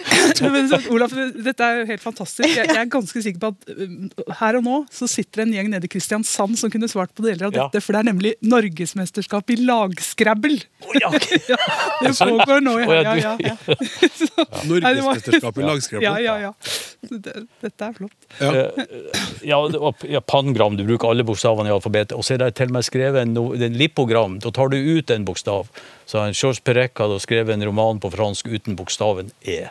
[0.51, 2.49] men så, Olaf, dette er jo helt fantastisk.
[2.49, 5.69] Jeg, jeg er ganske sikker på at uh, her og nå så sitter en gjeng
[5.71, 7.67] nede i Kristiansand som kunne svart på deler av Ja.
[7.69, 10.57] dette, for det er nemlig norgesmesterskap i lagskrabbel.
[10.83, 11.11] Oh, ja.
[11.53, 11.57] Ja,
[12.01, 13.55] det pågår nå ja, Ja, ja.
[14.69, 16.05] Norgesmesterskap i lagskrabbel.
[16.05, 16.53] Ja, ja, ja.
[17.63, 18.27] Dette er flott.
[18.39, 18.67] Ja.
[19.43, 19.59] Ja,
[20.09, 22.15] ja, pangram, du bruker alle bokstavene i alfabetet.
[22.17, 24.37] Og så er det til og med skrevet en, en lipogram.
[24.43, 25.71] Da tar du ut en bokstav.
[26.05, 29.63] Så Georges Perec hadde skrevet en roman på fransk uten bokstaven E.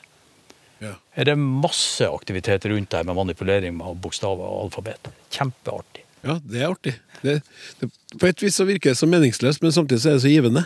[0.83, 0.97] Ja.
[1.15, 5.13] Er det masse aktivitet rundt det her med manipulering av bokstaver og alfabet.
[5.31, 6.03] Kjempeartig.
[6.27, 6.95] ja, det er artig.
[7.23, 7.37] Det,
[7.79, 7.89] det,
[8.19, 10.65] på et vis så virker det så meningsløst, men samtidig så er det så givende.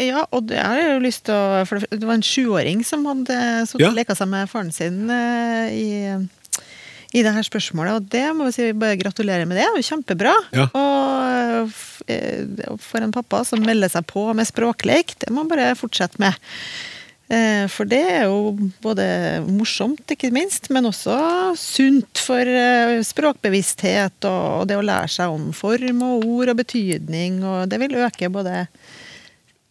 [0.00, 3.04] Ja, og det har jeg jo lyst til å for Det var en sjuåring som
[3.04, 3.36] hadde
[3.82, 3.90] Ja.
[3.92, 5.88] leka seg med faren sin eh, i,
[7.12, 9.64] i det her spørsmålet, og det må vi si bare gratulerer med det.
[9.66, 10.34] Det er jo kjempebra.
[10.54, 10.68] Ja.
[10.78, 11.72] Og
[12.06, 16.22] eh, for en pappa som melder seg på med språkleik, det må man bare fortsette
[16.22, 16.38] med.
[17.30, 19.04] Eh, For det er jo både
[19.46, 21.18] morsomt, ikke minst, men også
[21.58, 27.42] sunt for eh, språkbevissthet og det å lære seg om form og ord og betydning,
[27.46, 28.64] og det vil øke både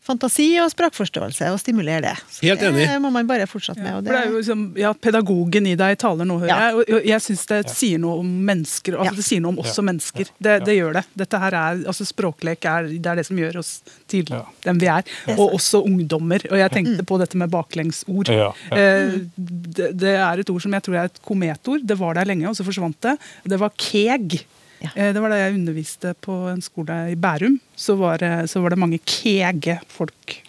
[0.10, 2.16] fantasi og språkforståelse og stimulere det.
[2.34, 2.88] Så Helt enig.
[2.90, 4.04] Det må man bare fortsette med.
[4.08, 6.60] Det er jo liksom, ja, Pedagogen i deg taler nå, hører Ja.
[6.74, 6.96] jeg.
[6.98, 8.98] Og jeg syns det sier noe om mennesker.
[8.98, 9.16] Altså Ja.
[9.20, 10.32] Det sier noe om oss som mennesker.
[10.42, 11.06] Det, det gjør det.
[11.24, 13.72] Dette her er, altså Språklek er det, er det som gjør oss
[14.10, 14.44] til Ja.
[14.66, 15.04] dem vi er.
[15.38, 16.42] Og også ungdommer.
[16.52, 18.28] Og jeg tenkte på dette med baklengsord.
[18.34, 18.78] Ja, ja.
[18.78, 21.86] Eh, Det, det er et ord som jeg tror er et kometord.
[21.86, 23.18] Det var der lenge, og så forsvant det.
[23.48, 24.40] Det var keg.
[24.82, 24.90] Ja.
[24.96, 27.60] Eh, Det var da jeg underviste på en skole i Bærum.
[27.76, 30.40] Så var det, så var det mange kege folk.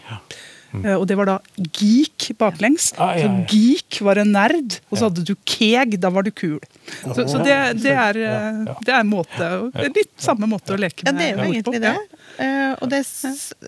[0.84, 2.92] Eh, Og det var da geek baklengs.
[2.96, 6.30] Ah, ja, Så geek var en nerd, og så hadde du keg, da var du
[6.30, 6.60] kul.
[7.02, 9.48] Så, så det, det, er, eh, det er måte
[9.90, 11.10] litt samme måte å leke med.
[11.10, 11.94] Ja, det er jo egentlig det.
[12.38, 13.02] Eh, og det,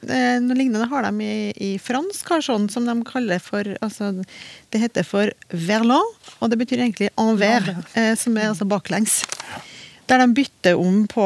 [0.07, 4.13] eh, noe lignende har de i, i fransk, sånn som de kaller for altså,
[4.71, 6.07] Det heter for verlan,
[6.41, 9.25] og det betyr egentlig envers, eh, som er altså baklengs.
[10.13, 11.25] Der de bytter om på,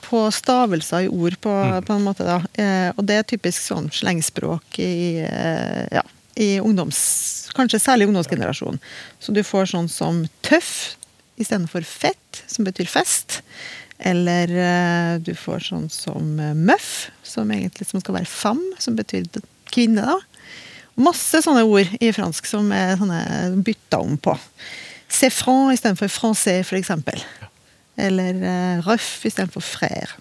[0.00, 1.52] på stavelser i ord, på,
[1.84, 2.24] på en måte.
[2.24, 2.38] da.
[2.56, 6.04] Eh, og det er typisk sånn slengspråk i, eh, ja,
[6.40, 7.00] i ungdoms...
[7.56, 8.80] Kanskje særlig ungdomsgenerasjonen.
[9.20, 10.96] Så du får sånn som tøff
[11.36, 13.42] istedenfor fett, som betyr fest.
[14.00, 19.28] Eller eh, du får sånn som møff, som egentlig som skal være femme, som betyr
[19.72, 20.08] kvinne.
[20.08, 20.16] da.
[20.96, 24.38] Masse sånne ord i fransk som er sånne bytta om på.
[25.12, 27.20] C'est franc istedenfor français, eksempel.
[27.96, 30.14] Eller uh, røff istedenfor frère.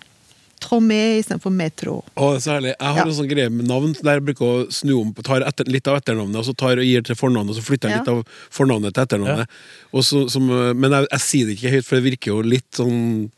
[0.65, 2.71] Tromé istedenfor det Å, så herlig.
[2.73, 3.03] Jeg har Ja.
[3.05, 5.85] en sånn greie med navn der jeg bruker å snu om på, tar etter, litt
[5.91, 8.01] av etternavnet, og så tar og gir til fornavnet, og så flytter jeg Ja.
[8.01, 8.23] litt av
[8.55, 9.47] fornavnet til etternavnet.
[9.93, 12.71] Og så, som, men jeg, jeg sier det ikke høyt, for det virker jo litt
[12.79, 13.29] sånn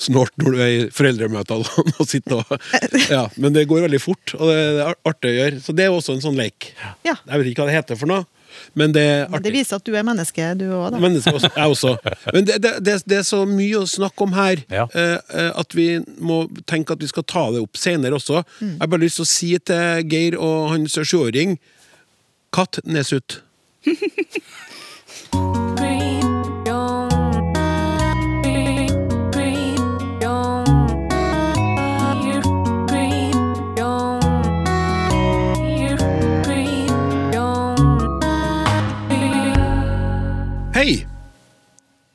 [0.00, 4.00] snålt når du er i foreldremøter og, og sitter og Ja, men det går veldig
[4.04, 5.60] fort, og det er artig å gjøre.
[5.64, 6.70] Så det er også en sånn leik.
[7.04, 7.16] Ja.
[7.26, 8.28] Jeg vet ikke hva det heter for noe,
[8.74, 11.00] men det er Men det viser at du er menneske, du òg, da.
[11.02, 11.94] Menneske også, jeg også.
[12.34, 14.86] Men det, det, det, det er så mye å snakke om her Ja.
[14.94, 15.88] eh, eh, at vi
[16.18, 18.42] må tenke at vi skal ta det opp senere også.
[18.60, 18.74] Mm.
[18.76, 21.58] Jeg har bare lyst til å si til Geir og hans sjuåring
[22.52, 23.40] Katt Nesut.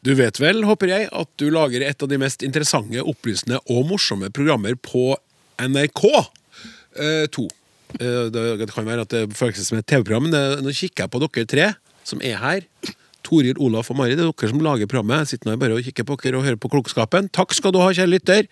[0.04, 3.86] Du vet vel, håper jeg, at du lager et av de mest interessante, opplysende og
[3.88, 5.14] morsomme programmer på
[5.64, 6.04] NRK.
[7.00, 7.40] Eh.
[8.02, 11.24] Eh, det kan være at det føles som et TV-program, men nå kikker jeg på
[11.24, 11.72] dere tre
[12.04, 12.68] som er her.
[13.24, 15.24] Toril, Olaf og Mari, det er dere som lager programmet.
[15.24, 17.30] Jeg sitter nå bare og kikker på dere og hører på klokskapen.
[17.34, 18.50] Takk skal du ha, kjære lytter.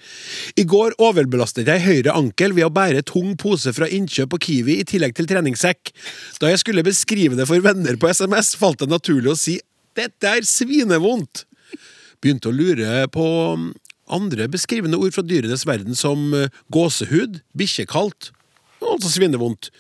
[0.56, 4.80] I går overbelastet jeg høyre ankel ved å bære tung pose fra innkjøp på Kiwi
[4.80, 5.92] i tillegg til treningssekk.
[6.40, 9.60] Da jeg skulle beskrive det for venner på SMS, falt det naturlig å si
[9.98, 11.46] dette er svinevondt.
[12.22, 13.26] Begynte å lure på
[13.58, 13.72] mm,
[14.14, 18.32] andre beskrivende ord fra dyrenes verden som eh, gåsehud, bikkjekaldt,
[18.82, 19.72] altså svinevondt.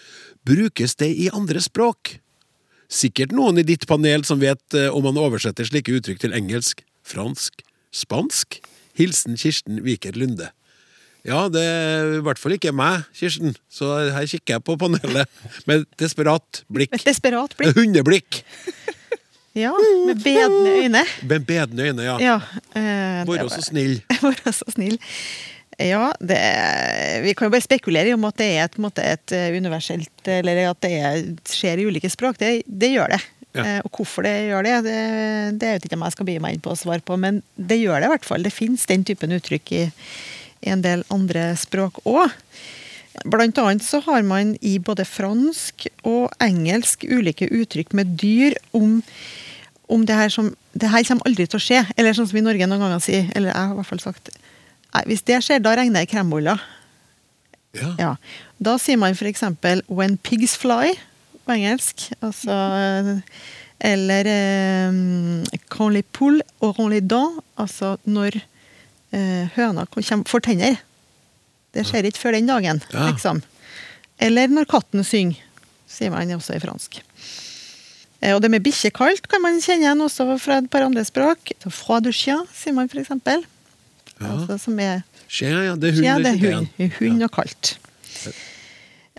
[0.47, 2.18] Brukes det i andre språk?
[2.91, 6.84] Sikkert noen i ditt panel som vet eh, om man oversetter slike uttrykk til engelsk,
[7.07, 7.64] fransk,
[7.95, 8.59] spansk.
[8.97, 10.49] Hilsen Kirsten Viker Lunde.
[11.24, 15.30] Ja, det er i hvert fall ikke meg, Kirsten, så her kikker jeg på panelet
[15.70, 16.95] med et desperat blikk.
[16.97, 17.78] Et desperat blikk.
[17.78, 18.41] Hundeblikk!
[19.58, 19.72] Ja,
[20.08, 21.02] med bedende øyne.
[21.28, 22.18] Med bedende øyne, ja.
[22.24, 22.36] Ja.
[22.76, 23.97] eh, Være så snill.
[24.24, 24.95] Være så snill.
[25.82, 26.38] Ja, det,
[27.24, 30.28] vi kan jo bare spekulere i om at det er et, måte, et eh, universelt
[30.30, 32.38] Eller at det er, skjer i ulike språk.
[32.39, 33.22] Det, det gjør det.
[33.58, 33.64] Ja.
[33.66, 34.99] Eh, og hvorfor det gjør det, det,
[35.60, 37.82] det vet ikke om jeg skal by meg inn på å svare på, men det
[37.82, 38.45] gjør det i hvert fall.
[38.45, 39.82] Det fins den typen uttrykk i,
[40.64, 42.32] i en del andre språk òg.
[43.28, 49.02] Blant annet så har man i både fransk og engelsk ulike uttrykk med dyr om,
[49.92, 51.82] om det her som Det her kommer aldri til å skje.
[52.00, 54.30] Eller sånn som i Norge noen ganger sier, eller jeg har i hvert fall sagt
[54.94, 56.60] Nei, hvis det skjer, da regner jeg kremboller.
[57.76, 57.89] Ja.
[58.00, 58.12] Ja.
[58.60, 59.44] Da sier man f.eks.
[59.88, 60.96] 'when pigs fly'
[61.46, 62.10] på engelsk.
[62.22, 63.22] Altså
[63.80, 64.92] Eller eh,
[65.70, 68.42] 'quand les poules auront les dents', altså når
[69.14, 69.86] eh, høna
[70.28, 70.78] får tenner.
[71.74, 73.08] Det skjer ikke før den dagen, Ja.
[73.12, 73.42] liksom.
[74.20, 75.38] Eller når katten synger,
[75.88, 77.02] sier man også i fransk.
[78.22, 81.54] Eh, Og det med bikkjekaldt kan man kjenne igjen også fra et par andre språk.
[81.64, 83.12] Så Froid de chien, sier man f.eks.
[84.22, 85.02] Altså, som er
[85.32, 86.06] Skje, ja, det er hund.
[86.06, 86.68] ja, det er hund.
[87.00, 87.78] Hund og kaldt.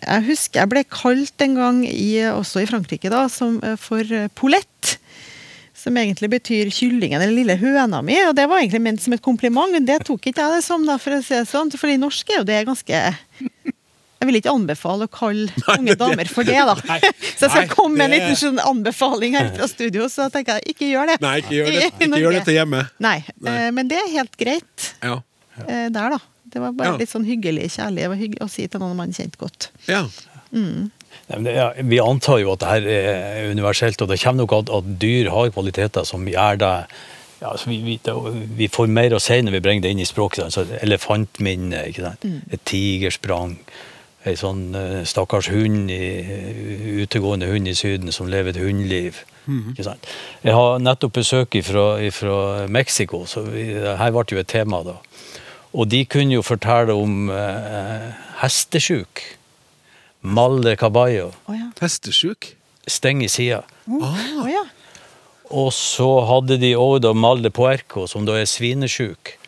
[0.02, 4.02] Jeg husker jeg ble kalt en gang, i, også i Frankrike, da, som, eh, for
[4.38, 4.96] polett.
[5.82, 8.14] Som egentlig betyr kyllingen eller lille høna mi.
[8.28, 10.84] Og det var egentlig ment som et kompliment, men det tok ikke jeg det som,
[10.86, 11.72] da, for å si det sånn.
[11.74, 13.00] For i norsk er jo det ganske
[14.22, 16.76] Jeg vil ikke anbefale å kalle unge damer for det, da.
[16.92, 17.00] Nei,
[17.38, 20.76] Så jeg skal komme med en liten sånn anbefaling her fra studio, så tenker jeg
[20.76, 21.16] ikke gjør det.
[21.24, 21.86] Nei, ikke gjør, det.
[22.06, 22.84] Ikke gjør dette hjemme.
[23.02, 25.18] Nei, eh, men det er helt greit Ja.
[25.66, 26.20] eh, der, da.
[26.52, 26.96] Det var bare Ja.
[27.00, 28.02] litt sånn hyggelig kjærlig.
[28.04, 29.70] Det var hyggelig å si til noen man kjente godt.
[29.90, 30.06] ja.
[30.52, 34.42] Nei, men det, ja, vi antar jo at det her er universelt, og det kommer
[34.44, 36.72] nok at, at dyr har kvaliteter som gjør det
[37.42, 38.12] ja, altså vi, vi, det,
[38.58, 40.44] vi får mer å si når vi bringer det inn i språket.
[40.52, 40.68] sant?
[40.70, 42.26] Så elefantminne, ikke sant?
[42.54, 43.56] et tigersprang,
[44.24, 49.22] ei sånn eh, stakkars hund, i, utegående hund i Syden som lever et hundeliv.
[49.46, 49.96] Mm -hmm.
[50.42, 54.96] Jeg har nettopp besøk fra Mexico, så vi, her ble jo et tema da.
[55.72, 58.12] Og de kunne jo fortelle om eh,
[58.42, 59.22] hestesjuk.
[60.20, 61.32] Malde caballo.
[61.48, 61.70] Oh, ja.
[61.80, 62.56] Hestesjuk.
[62.86, 63.62] Steng i sida.
[63.88, 64.64] Å ja.
[65.50, 69.38] Og så hadde de òg Malde mal puerco, som da er svinesjuk.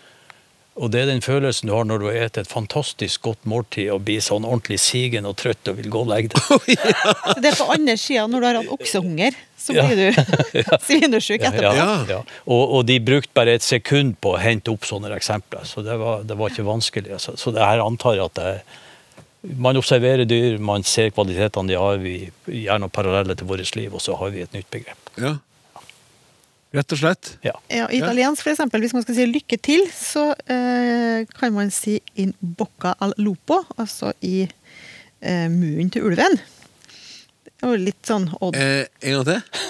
[0.74, 3.92] Og det er den følelsen du har når du har spist et fantastisk godt måltid
[3.94, 6.72] og blir sånn ordentlig sigen og trøtt og vil gå og legge deg.
[7.44, 10.22] Det er på andre sida, når du har hatt oksehunger, så blir du
[10.88, 11.62] svinesjuk etterpå.
[11.62, 11.98] Ja, Ja.
[12.10, 12.18] ja.
[12.50, 15.94] Og, og de brukte bare et sekund på å hente opp sånne eksempler, så det
[16.02, 17.20] var, det var ikke vanskelig.
[17.22, 18.56] Så, Så det her antar jeg at det,
[19.60, 22.16] man observerer dyr, man ser kvalitetene de har, vi
[22.64, 25.10] gjør noe paralleller til vårt liv, og så har vi et nytt begrep.
[25.22, 25.36] Ja.
[26.74, 27.28] Rett og slett.
[27.46, 27.52] Ja.
[27.70, 32.00] Ja, italiensk, for eksempel, hvis man skal si lykke til, så eh, kan man si
[32.18, 34.42] in bocca al lupo, altså i
[35.22, 36.34] eh, munnen til ulven.
[37.46, 38.58] Det var litt sånn odd.
[38.58, 39.62] Eh, en gang til.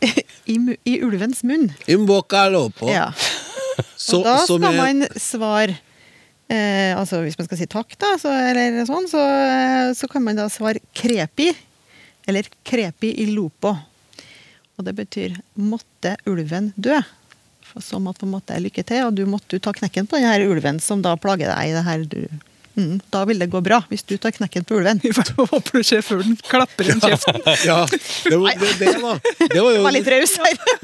[0.52, 0.58] I,
[0.88, 1.70] I ulvens munn.
[1.88, 2.90] al lopo.
[2.92, 3.08] Ja.
[3.96, 5.74] Så, Og da skal er- man svare
[6.50, 10.24] eh, Altså hvis man skal si takk, da, så, eller sånn, så, eh, så kan
[10.24, 11.48] man da svare crepi.
[12.28, 13.72] Eller crepi i lupo.
[14.80, 17.02] Og det betyr 'måtte ulven dø'.
[17.70, 20.16] For som at på en måte er lykke til, og du måtte ta knekken på
[20.18, 21.68] denne ulven som da plager deg.
[21.68, 22.24] i det her du,
[22.76, 24.98] mm, Da vil det gå bra, hvis du tar knekken på ulven.
[25.04, 27.38] Vi håper du ser den klapper inn kjeften.
[27.68, 30.06] Ja, det, var- det, det, var, det var Det jo var litt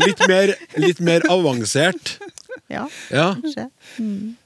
[0.07, 2.19] litt mer, litt mer avansert.
[2.69, 3.29] Ja, Ja.
[3.39, 3.69] kanskje.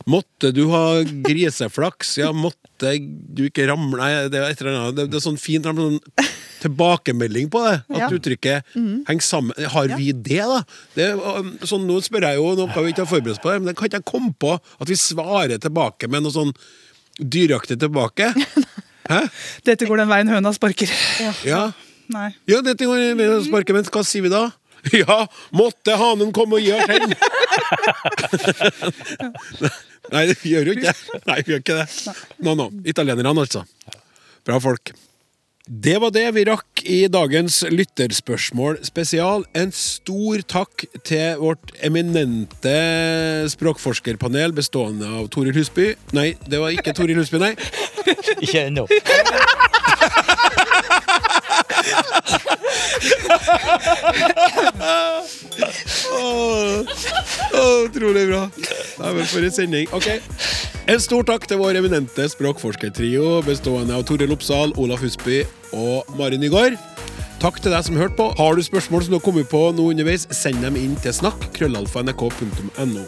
[0.07, 2.19] Måtte du ha griseflaks?
[2.21, 4.97] Ja, måtte du ikke ramle Nei, det er, et eller annet.
[4.99, 5.97] Det, det er sånn fint sånn
[6.61, 7.77] tilbakemelding på det.
[7.89, 8.09] At Ja.
[8.13, 8.75] uttrykket
[9.09, 9.57] henger sammen.
[9.73, 10.63] Har vi det, da?
[10.95, 11.09] Det,
[11.69, 13.89] sånn, nå spør jeg jo noe vi ikke har forberedt oss på, men det kan
[13.89, 16.53] ikke jeg komme på at vi svarer tilbake med noe sånn
[17.21, 18.35] dyraktig tilbake.
[19.11, 19.25] Hæ?
[19.65, 20.91] Dette går den veien høna sparker.
[21.45, 21.73] Ja.
[22.11, 22.35] Nei.
[22.51, 24.51] Ja, dette går den veien høna sparker, men hva sier vi da?
[25.03, 25.27] Ja,
[25.57, 27.11] måtte hanen komme og gi oss hen!
[30.15, 30.99] Nei, vi gjør jo ikke det.
[31.29, 31.89] Nei, vi gjør ikke det.
[32.43, 32.67] Nå, nå.
[32.89, 33.61] Italienerne, altså.
[34.47, 34.85] Bra folk.
[35.71, 39.45] Det var det vi rakk i dagens lytterspørsmål spesial.
[39.55, 42.73] En stor takk til vårt eminente
[43.53, 47.55] språkforskerpanel bestående av Toril Husby Nei, det var ikke Toril Husby, nei.
[48.43, 48.89] Ikke ennå.
[56.11, 56.81] Åh,
[57.55, 58.51] åh, utrolig bra.
[58.99, 59.89] Vel for en sending.
[59.97, 60.09] Ok.
[60.91, 65.43] En stor takk til vår eminente språkforskertrio bestående av Tore Lopsahl, Olaf Husby
[65.77, 66.79] og Mari Nygaard.
[67.41, 68.27] Takk til deg som hørte på.
[68.37, 71.47] Har du spørsmål som du har kommet på nå underveis, send dem inn til snakk.
[71.57, 73.07] krøllalfa.nrk.no.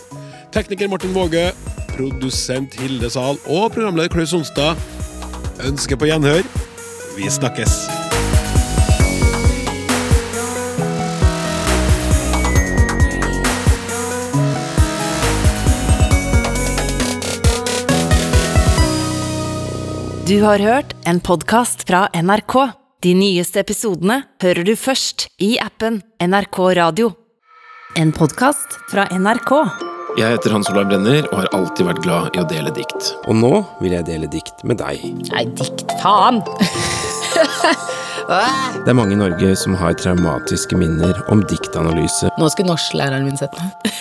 [0.53, 1.51] Tekniker Martin Våge,
[1.93, 4.77] produsent Hilde Sahl og programleder Klaus Sonstad
[5.69, 6.49] ønsker på gjenhør.
[7.17, 8.12] Vi snakkes.
[20.33, 22.55] Du har hørt en podkast fra NRK.
[23.05, 27.11] De nyeste episodene hører du først i appen NRK Radio.
[28.01, 29.53] En podkast fra NRK.
[30.17, 33.11] Jeg heter Hans Olav Brenner og har alltid vært glad i å dele dikt.
[33.27, 33.53] Og nå
[33.83, 35.05] vil jeg dele dikt med deg.
[35.35, 36.41] Nei, dikt faen!
[38.33, 42.33] Det er mange i Norge som har traumatiske minner om diktanalyse.
[42.41, 43.93] Nå skulle norsklæreren min sett meg.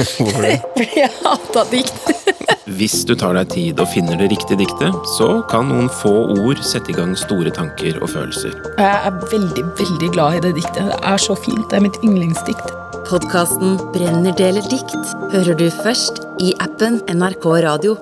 [0.20, 0.56] Hvorfor det?
[0.78, 2.10] Fordi jeg hata dikt.
[2.80, 6.60] Hvis du tar deg tid og finner det riktige diktet, så kan noen få ord
[6.64, 8.54] sette i gang store tanker og følelser.
[8.78, 10.92] Jeg er veldig, veldig glad i det diktet.
[10.92, 11.66] Det er så fint.
[11.70, 12.76] Det er mitt yndlingsdikt.
[13.10, 14.94] Podkasten Brenner deler dikt
[15.32, 17.98] hører du først i appen NRK Radio.